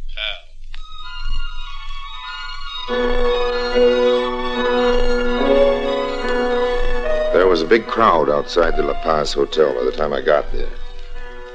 pal. 7.28 7.32
There 7.34 7.46
was 7.46 7.60
a 7.62 7.66
big 7.66 7.86
crowd 7.86 8.30
outside 8.30 8.76
the 8.76 8.84
La 8.84 8.94
Paz 9.02 9.32
Hotel 9.34 9.74
by 9.74 9.84
the 9.84 9.92
time 9.92 10.12
I 10.14 10.22
got 10.22 10.50
there. 10.52 10.70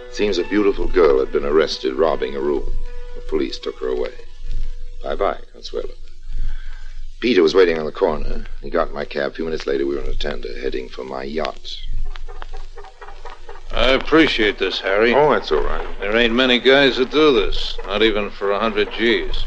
It 0.08 0.14
seems 0.14 0.38
a 0.38 0.44
beautiful 0.44 0.88
girl 0.88 1.20
had 1.20 1.32
been 1.32 1.46
arrested 1.46 1.96
robbing 1.96 2.36
a 2.36 2.40
room. 2.40 2.70
Police 3.28 3.60
took 3.60 3.80
her 3.80 3.88
away. 3.88 4.14
Bye 5.04 5.16
bye, 5.16 5.40
Consuelo. 5.52 5.94
Peter 7.20 7.42
was 7.42 7.56
waiting 7.56 7.80
on 7.80 7.86
the 7.86 7.92
corner. 7.92 8.46
He 8.62 8.70
got 8.70 8.90
in 8.90 8.94
my 8.94 9.06
cab. 9.06 9.32
A 9.32 9.34
few 9.34 9.46
minutes 9.46 9.66
later, 9.66 9.86
we 9.86 9.96
were 9.96 10.02
in 10.02 10.10
a 10.10 10.16
tender 10.16 10.60
heading 10.60 10.88
for 10.88 11.04
my 11.04 11.24
yacht. 11.24 11.78
I 13.72 13.90
appreciate 13.92 14.60
this, 14.60 14.80
Harry. 14.80 15.14
Oh, 15.14 15.32
that's 15.32 15.52
all 15.52 15.64
right. 15.64 16.00
There 16.00 16.16
ain't 16.16 16.34
many 16.34 16.60
guys 16.60 16.98
that 16.98 17.12
do 17.12 17.34
this, 17.34 17.78
not 17.86 18.02
even 18.02 18.30
for 18.30 18.52
a 18.52 18.60
hundred 18.60 18.92
G's. 18.92 19.46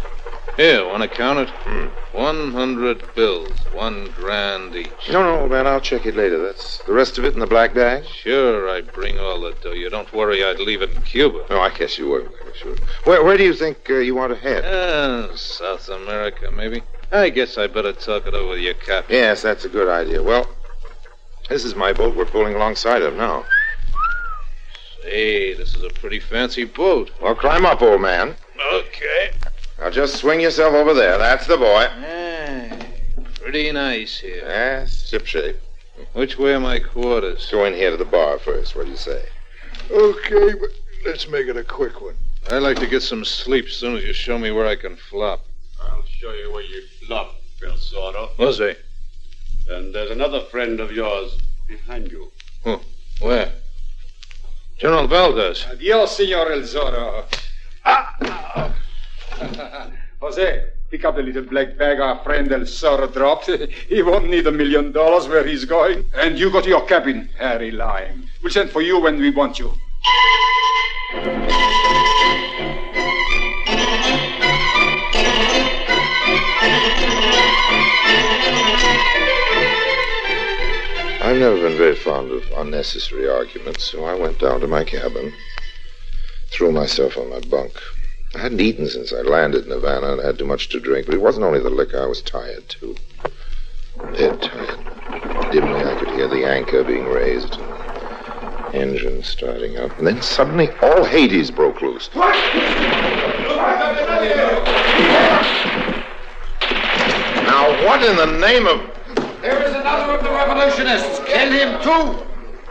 Here, 0.56 0.86
want 0.86 1.02
to 1.02 1.08
count 1.08 1.38
it? 1.38 1.90
One 2.12 2.52
hundred 2.52 3.02
bills, 3.14 3.56
one 3.72 4.10
grand 4.16 4.74
each. 4.74 4.90
No, 5.10 5.22
no, 5.22 5.40
old 5.40 5.50
man, 5.50 5.66
I'll 5.66 5.80
check 5.80 6.04
it 6.04 6.16
later. 6.16 6.38
That's 6.42 6.78
the 6.78 6.92
rest 6.92 7.16
of 7.16 7.24
it 7.24 7.32
in 7.32 7.40
the 7.40 7.46
black 7.46 7.72
bag? 7.72 8.04
Sure, 8.04 8.68
I 8.68 8.82
bring 8.82 9.18
all 9.18 9.40
the 9.40 9.52
dough. 9.62 9.72
You 9.72 9.88
don't 9.88 10.12
worry, 10.12 10.44
I'd 10.44 10.58
leave 10.58 10.82
it 10.82 10.90
in 10.90 11.00
Cuba. 11.02 11.46
Oh, 11.48 11.60
I 11.60 11.70
guess 11.70 11.96
you 11.98 12.10
would. 12.10 12.30
Sure. 12.56 12.76
Where, 13.04 13.24
where 13.24 13.36
do 13.38 13.44
you 13.44 13.54
think 13.54 13.88
uh, 13.88 13.94
you 13.94 14.14
want 14.14 14.34
to 14.34 14.38
head? 14.38 14.64
Uh, 14.64 15.34
South 15.36 15.88
America, 15.88 16.50
maybe. 16.50 16.82
I 17.12 17.30
guess 17.30 17.56
I 17.56 17.66
better 17.66 17.92
talk 17.92 18.26
it 18.26 18.34
over 18.34 18.50
with 18.50 18.60
your 18.60 18.74
captain. 18.74 19.16
Yes, 19.16 19.42
that's 19.42 19.64
a 19.64 19.68
good 19.68 19.88
idea. 19.88 20.22
Well, 20.22 20.46
this 21.48 21.64
is 21.64 21.74
my 21.74 21.92
boat 21.92 22.14
we're 22.16 22.26
pulling 22.26 22.54
alongside 22.54 23.02
of 23.02 23.14
now. 23.14 23.46
Hey, 25.02 25.54
this 25.54 25.74
is 25.74 25.82
a 25.82 25.90
pretty 25.90 26.20
fancy 26.20 26.64
boat. 26.64 27.10
Well, 27.22 27.34
climb 27.34 27.64
up, 27.64 27.80
old 27.80 28.02
man. 28.02 28.36
Okay. 28.72 29.30
Now 29.80 29.88
just 29.88 30.16
swing 30.16 30.40
yourself 30.40 30.74
over 30.74 30.92
there. 30.92 31.16
That's 31.16 31.46
the 31.46 31.56
boy. 31.56 31.86
Hey, 32.00 32.70
pretty 33.34 33.72
nice 33.72 34.18
here. 34.18 34.44
Yes, 34.46 35.10
shipshape. 35.10 35.56
Which 36.12 36.38
way 36.38 36.52
are 36.52 36.60
my 36.60 36.80
quarters? 36.80 37.48
Go 37.50 37.64
in 37.64 37.72
here 37.72 37.90
to 37.90 37.96
the 37.96 38.04
bar 38.04 38.38
first. 38.38 38.76
What 38.76 38.84
do 38.84 38.90
you 38.90 38.98
say? 38.98 39.24
Okay, 39.90 40.52
but 40.60 40.70
let's 41.06 41.28
make 41.28 41.46
it 41.46 41.56
a 41.56 41.64
quick 41.64 42.02
one. 42.02 42.14
I'd 42.50 42.58
like 42.58 42.78
to 42.80 42.86
get 42.86 43.02
some 43.02 43.24
sleep 43.24 43.66
as 43.66 43.72
soon 43.72 43.96
as 43.96 44.04
you 44.04 44.12
show 44.12 44.38
me 44.38 44.50
where 44.50 44.66
I 44.66 44.76
can 44.76 44.96
flop. 44.96 45.46
I'll 45.82 46.04
show 46.04 46.32
you 46.32 46.52
where 46.52 46.62
you 46.62 46.82
flop, 47.06 47.36
El 47.64 47.72
Zorro. 47.72 48.36
Was 48.38 48.58
he? 48.58 48.74
And 49.70 49.94
there's 49.94 50.10
another 50.10 50.40
friend 50.42 50.80
of 50.80 50.92
yours 50.92 51.38
behind 51.66 52.10
you. 52.12 52.30
Where? 53.20 53.52
General 54.78 55.06
Valdez. 55.06 55.64
Adios, 55.70 56.16
Senor 56.16 56.52
El 56.52 56.60
Zorro. 56.60 57.24
Ah! 57.86 58.74
Jose, 60.20 60.64
pick 60.90 61.04
up 61.04 61.16
the 61.16 61.22
little 61.22 61.42
black 61.42 61.78
bag 61.78 62.00
our 62.00 62.22
friend 62.22 62.52
El 62.52 62.60
Zorro 62.60 63.12
dropped. 63.12 63.46
he 63.88 64.02
won't 64.02 64.28
need 64.28 64.46
a 64.46 64.52
million 64.52 64.92
dollars 64.92 65.28
where 65.28 65.46
he's 65.46 65.64
going. 65.64 66.04
And 66.14 66.38
you 66.38 66.50
go 66.50 66.60
to 66.60 66.68
your 66.68 66.84
cabin, 66.86 67.28
Harry 67.38 67.70
Lime. 67.70 68.28
We'll 68.42 68.52
send 68.52 68.70
for 68.70 68.82
you 68.82 69.00
when 69.00 69.18
we 69.18 69.30
want 69.30 69.58
you. 69.58 69.72
I've 81.22 81.38
never 81.38 81.56
been 81.56 81.78
very 81.78 81.94
fond 81.94 82.30
of 82.32 82.44
unnecessary 82.56 83.28
arguments, 83.28 83.84
so 83.84 84.04
I 84.04 84.14
went 84.14 84.40
down 84.40 84.60
to 84.60 84.66
my 84.66 84.84
cabin, 84.84 85.32
threw 86.50 86.72
myself 86.72 87.16
on 87.16 87.30
my 87.30 87.40
bunk. 87.40 87.72
I 88.34 88.38
hadn't 88.38 88.60
eaten 88.60 88.88
since 88.88 89.12
I 89.12 89.22
landed 89.22 89.64
in 89.64 89.72
Havana 89.72 90.12
and 90.12 90.22
had 90.22 90.38
too 90.38 90.44
much 90.44 90.68
to 90.68 90.78
drink, 90.78 91.06
but 91.06 91.16
it 91.16 91.20
wasn't 91.20 91.44
only 91.44 91.58
the 91.58 91.68
liquor, 91.68 92.00
I 92.00 92.06
was 92.06 92.22
tired, 92.22 92.68
too. 92.68 92.94
Dead 94.16 94.40
tired. 94.40 95.50
Dimly, 95.50 95.84
I 95.84 95.96
could 95.98 96.10
hear 96.10 96.28
the 96.28 96.44
anchor 96.44 96.84
being 96.84 97.06
raised 97.06 97.58
and 98.72 98.92
the 98.92 98.98
engine 98.98 99.22
starting 99.24 99.78
up. 99.78 99.98
And 99.98 100.06
then 100.06 100.22
suddenly, 100.22 100.70
all 100.80 101.04
Hades 101.04 101.50
broke 101.50 101.82
loose. 101.82 102.08
Now, 102.14 102.30
what 107.84 108.04
in 108.04 108.16
the 108.16 108.38
name 108.38 108.68
of. 108.68 108.80
There 109.42 109.60
is 109.60 109.74
another 109.74 110.12
of 110.14 110.22
the 110.22 110.30
revolutionists. 110.30 111.18
Kill 111.26 111.50
him 111.50 111.82
too. 111.82 112.29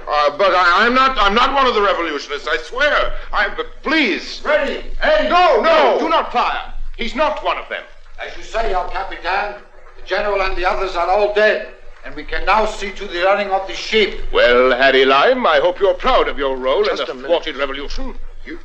Uh, 0.09 0.35
but 0.37 0.55
I, 0.55 0.87
I'm 0.87 0.95
not. 0.95 1.17
I'm 1.19 1.35
not 1.35 1.53
one 1.53 1.67
of 1.67 1.75
the 1.75 1.81
revolutionists. 1.81 2.47
I 2.47 2.57
swear. 2.57 3.15
I. 3.31 3.53
But 3.55 3.67
please. 3.83 4.41
Ready. 4.43 4.81
Hey, 5.01 5.29
No, 5.29 5.61
no. 5.61 5.97
Do 5.99 6.09
not 6.09 6.31
fire. 6.31 6.73
He's 6.97 7.13
not 7.15 7.43
one 7.43 7.57
of 7.57 7.69
them. 7.69 7.83
As 8.19 8.35
you 8.35 8.43
say, 8.43 8.73
El 8.73 8.89
Capitan, 8.89 9.61
the 9.99 10.05
general 10.07 10.41
and 10.41 10.55
the 10.57 10.65
others 10.65 10.95
are 10.95 11.07
all 11.07 11.33
dead, 11.33 11.73
and 12.03 12.15
we 12.15 12.23
can 12.23 12.43
now 12.45 12.65
see 12.65 12.91
to 12.91 13.07
the 13.07 13.21
running 13.21 13.51
of 13.51 13.67
the 13.67 13.73
ship. 13.73 14.19
Well, 14.33 14.71
Harry 14.75 15.05
Lime, 15.05 15.45
I 15.45 15.59
hope 15.59 15.79
you're 15.79 15.93
proud 15.93 16.27
of 16.27 16.37
your 16.37 16.57
role 16.57 16.83
Just 16.83 17.07
in 17.07 17.19
the 17.19 17.25
a 17.25 17.27
thwarted 17.27 17.55
revolution. 17.55 18.15
You're, 18.43 18.59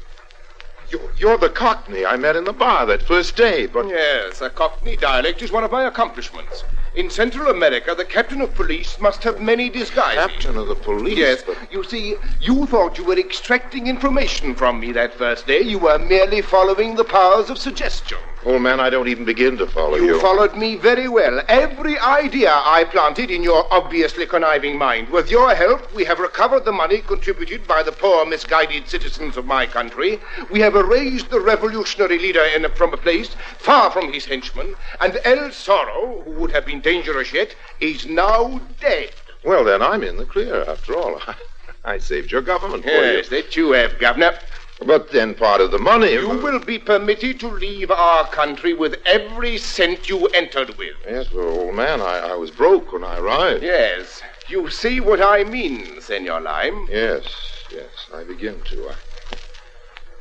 you're 1.18 1.38
the 1.38 1.50
Cockney 1.50 2.04
I 2.06 2.16
met 2.16 2.36
in 2.36 2.44
the 2.44 2.52
bar 2.52 2.86
that 2.86 3.02
first 3.02 3.36
day, 3.36 3.66
but. 3.66 3.86
Yes, 3.86 4.40
a 4.40 4.50
Cockney 4.50 4.96
dialect 4.96 5.42
is 5.42 5.52
one 5.52 5.62
of 5.64 5.70
my 5.70 5.84
accomplishments. 5.84 6.64
In 6.94 7.10
Central 7.10 7.50
America, 7.50 7.92
the 7.92 8.04
captain 8.04 8.40
of 8.40 8.54
police 8.54 9.00
must 9.00 9.24
have 9.24 9.40
many 9.40 9.68
disguises. 9.68 10.14
Captain 10.14 10.56
of 10.56 10.68
the 10.68 10.76
police? 10.76 11.18
Yes, 11.18 11.42
but. 11.42 11.56
you 11.72 11.82
see, 11.82 12.14
you 12.40 12.66
thought 12.66 12.98
you 12.98 13.04
were 13.04 13.18
extracting 13.18 13.88
information 13.88 14.54
from 14.54 14.78
me 14.78 14.92
that 14.92 15.12
first 15.12 15.48
day. 15.48 15.60
You 15.60 15.80
were 15.80 15.98
merely 15.98 16.40
following 16.40 16.94
the 16.94 17.02
powers 17.02 17.50
of 17.50 17.58
suggestion. 17.58 18.18
Old 18.44 18.60
man, 18.60 18.78
I 18.78 18.90
don't 18.90 19.08
even 19.08 19.24
begin 19.24 19.56
to 19.56 19.66
follow 19.66 19.96
you. 19.96 20.04
You 20.04 20.20
followed 20.20 20.54
me 20.54 20.76
very 20.76 21.08
well. 21.08 21.42
Every 21.48 21.98
idea 21.98 22.52
I 22.52 22.84
planted 22.84 23.30
in 23.30 23.42
your 23.42 23.66
obviously 23.72 24.26
conniving 24.26 24.76
mind. 24.76 25.08
With 25.08 25.30
your 25.30 25.54
help, 25.54 25.94
we 25.94 26.04
have 26.04 26.18
recovered 26.18 26.66
the 26.66 26.72
money 26.72 26.98
contributed 26.98 27.66
by 27.66 27.82
the 27.82 27.92
poor, 27.92 28.26
misguided 28.26 28.86
citizens 28.86 29.38
of 29.38 29.46
my 29.46 29.64
country. 29.64 30.20
We 30.50 30.60
have 30.60 30.76
erased 30.76 31.30
the 31.30 31.40
revolutionary 31.40 32.18
leader 32.18 32.44
in, 32.44 32.70
from 32.72 32.92
a 32.92 32.98
place 32.98 33.34
far 33.56 33.90
from 33.90 34.12
his 34.12 34.26
henchmen. 34.26 34.74
And 35.00 35.18
El 35.24 35.48
Zorro, 35.48 36.22
who 36.24 36.32
would 36.32 36.52
have 36.52 36.66
been 36.66 36.80
dangerous 36.80 37.32
yet, 37.32 37.56
is 37.80 38.04
now 38.04 38.60
dead. 38.78 39.12
Well, 39.42 39.64
then 39.64 39.80
I'm 39.80 40.02
in 40.02 40.18
the 40.18 40.26
clear, 40.26 40.64
after 40.68 40.94
all. 40.94 41.18
I 41.86 41.96
saved 41.96 42.30
your 42.30 42.42
government 42.42 42.82
for 42.82 42.90
Yes, 42.90 43.28
that 43.28 43.56
you 43.56 43.72
have, 43.72 43.98
Governor. 43.98 44.38
But 44.86 45.10
then 45.10 45.34
part 45.34 45.60
of 45.60 45.70
the 45.70 45.78
money. 45.78 46.12
You 46.12 46.28
will 46.28 46.58
be 46.58 46.78
permitted 46.78 47.40
to 47.40 47.48
leave 47.48 47.90
our 47.90 48.26
country 48.28 48.74
with 48.74 48.96
every 49.06 49.56
cent 49.58 50.08
you 50.08 50.26
entered 50.28 50.76
with. 50.76 50.94
Yes, 51.06 51.32
well, 51.32 51.48
old 51.48 51.74
man, 51.74 52.00
I, 52.00 52.30
I 52.32 52.34
was 52.34 52.50
broke 52.50 52.92
when 52.92 53.02
I 53.04 53.18
arrived. 53.18 53.62
Yes. 53.62 54.22
You 54.48 54.68
see 54.70 55.00
what 55.00 55.22
I 55.22 55.44
mean, 55.44 56.00
Senor 56.00 56.40
Lime? 56.40 56.86
Yes, 56.90 57.24
yes, 57.72 58.10
I 58.14 58.24
begin 58.24 58.60
to. 58.66 58.90
I, 58.90 58.94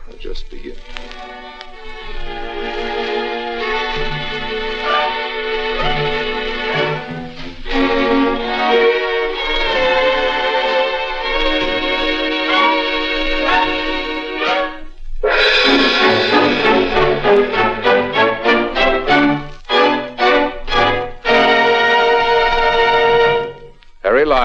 I 0.09 0.13
just 0.13 0.49
begin. 0.49 0.77
Harry 7.73 8.02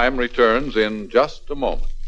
Lime 0.09 0.17
returns 0.17 0.75
in 0.75 1.07
just 1.07 1.51
a 1.51 1.55
moment. 1.55 1.98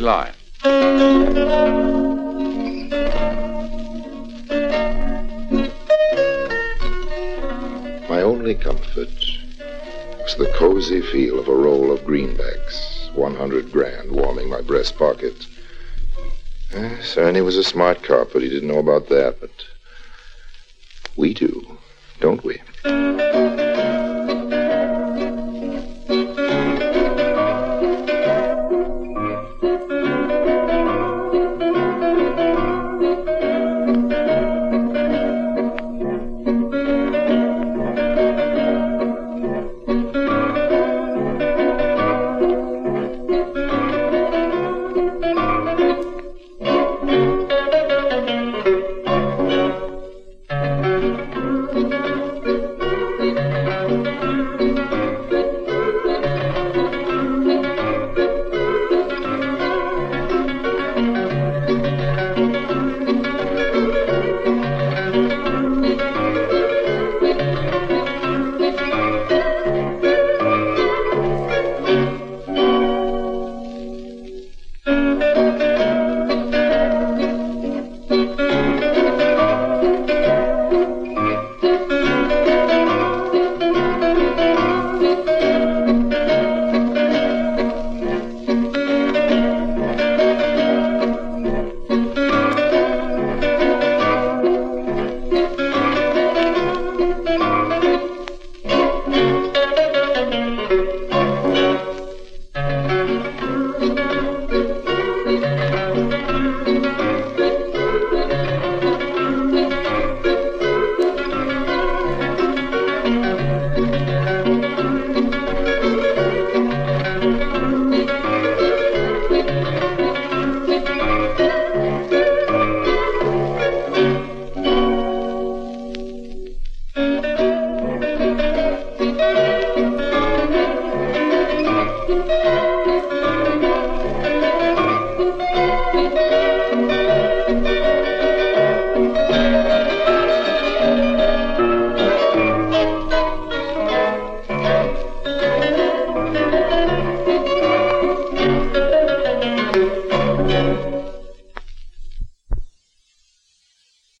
Lime. 0.00 0.32
My 8.08 8.22
only 8.22 8.54
comfort 8.54 9.08
was 10.18 10.36
the 10.36 10.50
cozy 10.56 11.02
feel 11.02 11.38
of 11.38 11.48
a 11.48 11.54
roll 11.54 11.92
of 11.92 12.00
greenbacks, 12.00 13.14
100 13.14 13.70
grand, 13.70 14.10
warming 14.10 14.48
my 14.48 14.62
breast 14.62 14.96
pocket. 14.96 15.46
Eh, 16.72 16.80
yes, 16.80 17.18
Ernie 17.18 17.42
was 17.42 17.58
a 17.58 17.64
smart 17.64 18.02
cop, 18.02 18.32
but 18.32 18.40
he 18.40 18.48
didn't 18.48 18.68
know 18.68 18.78
about 18.78 19.08
that. 19.10 19.38
But 19.38 19.50
we 21.16 21.34
do, 21.34 21.78
don't 22.20 22.42
we? 22.42 22.58